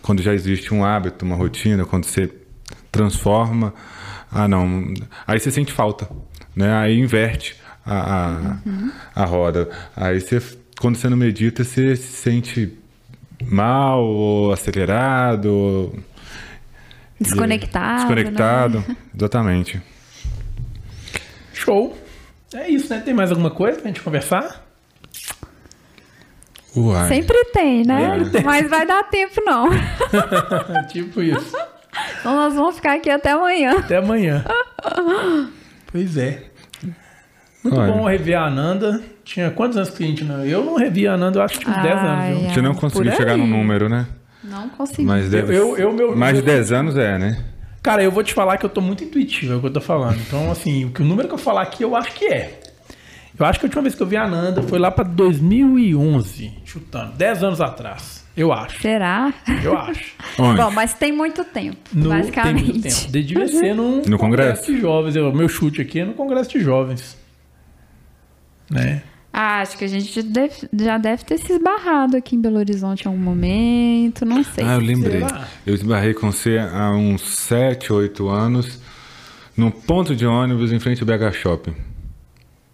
[0.01, 2.29] Quando já existe um hábito, uma rotina, quando você
[2.91, 3.73] transforma,
[4.29, 4.93] ah não,
[5.25, 6.09] aí você sente falta,
[6.53, 6.73] né?
[6.73, 7.55] Aí inverte
[7.85, 8.57] a,
[9.15, 9.69] a, a roda.
[9.95, 10.41] Aí você,
[10.83, 12.77] quando você não medita, você se sente
[13.41, 15.45] mal ou acelerado.
[15.45, 15.99] ou-
[17.17, 17.95] Desconectado.
[17.99, 18.97] Desconectado, né?
[19.15, 19.81] exatamente.
[21.53, 21.97] Show.
[22.53, 22.99] É isso, né?
[22.99, 24.61] Tem mais alguma coisa pra gente conversar?
[26.75, 27.07] Uai.
[27.07, 28.17] Sempre tem, né?
[28.17, 28.43] Sempre tem.
[28.43, 29.69] Mas vai dar tempo, não.
[30.91, 31.55] tipo isso.
[32.19, 33.79] Então nós vamos ficar aqui até amanhã.
[33.79, 34.43] Até amanhã.
[35.89, 36.43] pois é.
[37.63, 37.91] Muito Olha.
[37.93, 39.01] bom rever a Ananda.
[39.23, 40.43] Tinha quantos anos que a gente não...
[40.45, 42.35] Eu não revi a Ananda, eu acho que uns 10 anos, viu?
[42.35, 44.05] A gente não conseguiu chegar no número, né?
[44.43, 45.03] Não consegui.
[45.07, 45.55] Mas deve...
[45.55, 47.43] eu- eu- meu- mais de meu- 10 anos é, né?
[47.81, 49.79] Cara, eu vou te falar que eu tô muito intuitivo, é o que eu tô
[49.81, 50.17] falando.
[50.19, 52.59] Então, assim, o que- o número que eu falar aqui, eu acho que é.
[53.39, 56.51] Eu acho que a última vez que eu vi a Ananda foi lá pra 2011,
[56.65, 57.13] chutando.
[57.13, 58.23] 10 anos atrás.
[58.35, 58.81] Eu acho.
[58.81, 59.31] Será?
[59.63, 60.13] Eu acho.
[60.39, 60.57] Onde?
[60.61, 62.55] Bom, mas tem muito tempo, No, basicamente.
[62.55, 63.11] Tem muito tempo.
[63.11, 64.71] De- Devia ser num No Congresso.
[64.71, 65.15] de jovens.
[65.15, 67.17] O meu chute aqui é no Congresso de Jovens.
[68.73, 69.01] Né?
[69.31, 73.05] Ah, acho que a gente deve- já deve ter se esbarrado aqui em Belo Horizonte
[73.05, 74.63] em algum momento, não sei.
[74.63, 75.23] Ah, eu lembrei.
[75.65, 78.79] Eu esbarrei com você há uns 7, 8 anos
[79.57, 81.73] num ponto de ônibus em frente ao BH Shopping.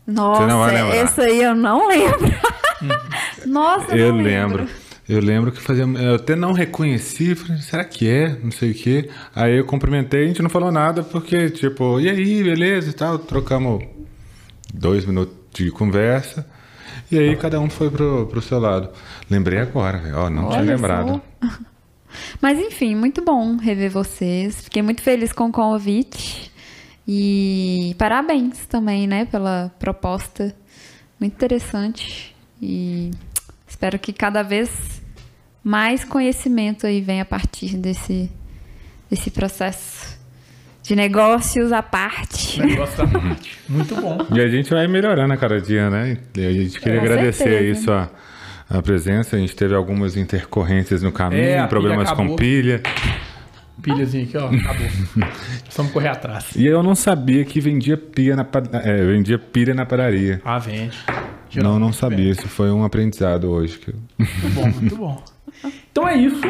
[0.05, 0.95] Nossa, Você não vai lembrar.
[0.97, 2.33] esse aí eu não lembro.
[3.45, 4.67] Nossa, Eu não lembro.
[5.07, 5.83] Eu lembro que fazia.
[5.85, 8.37] Eu até não reconheci, falei, será que é?
[8.43, 9.09] Não sei o quê.
[9.35, 13.17] Aí eu cumprimentei, a gente não falou nada, porque, tipo, e aí, beleza e tal.
[13.17, 13.83] Trocamos
[14.73, 16.45] dois minutos de conversa.
[17.11, 18.89] E aí cada um foi pro, pro seu lado.
[19.29, 20.01] Lembrei agora.
[20.15, 21.21] Ó, não tinha Olha lembrado.
[21.41, 21.49] só.
[22.41, 24.61] Mas enfim, muito bom rever vocês.
[24.61, 26.51] Fiquei muito feliz com o convite.
[27.07, 30.55] E parabéns também, né, pela proposta.
[31.19, 32.35] Muito interessante.
[32.61, 33.11] E
[33.67, 35.01] espero que cada vez
[35.63, 38.29] mais conhecimento aí venha a partir desse,
[39.09, 40.18] desse processo
[40.89, 42.59] de negócios à parte.
[42.59, 43.59] Negócio da parte.
[43.69, 44.17] Muito bom.
[44.33, 46.17] E a gente vai melhorando a cada dia, né?
[46.35, 47.79] E a gente queria Com agradecer certeza.
[47.79, 48.09] isso a,
[48.67, 49.35] a presença.
[49.35, 52.81] A gente teve algumas intercorrências no caminho, É, pilha problemas com pilha.
[53.83, 54.47] Pilhazinha aqui, ó.
[54.47, 54.87] Acabou.
[55.77, 56.55] Vamos correr atrás.
[56.55, 58.47] E eu não sabia que vendia pilha na,
[58.83, 60.41] é, vendia pilha na padaria.
[60.43, 60.97] Ah, vende.
[61.55, 62.31] Não, não Geralmente sabia.
[62.31, 63.77] Isso foi um aprendizado hoje.
[63.77, 65.23] que Muito bom, muito bom.
[65.91, 66.41] Então é isso.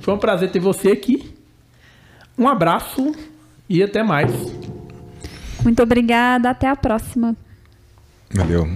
[0.00, 1.34] Foi um prazer ter você aqui.
[2.36, 3.12] Um abraço
[3.70, 4.32] e até mais.
[5.62, 6.50] Muito obrigada.
[6.50, 7.36] Até a próxima.
[8.34, 8.68] Valeu.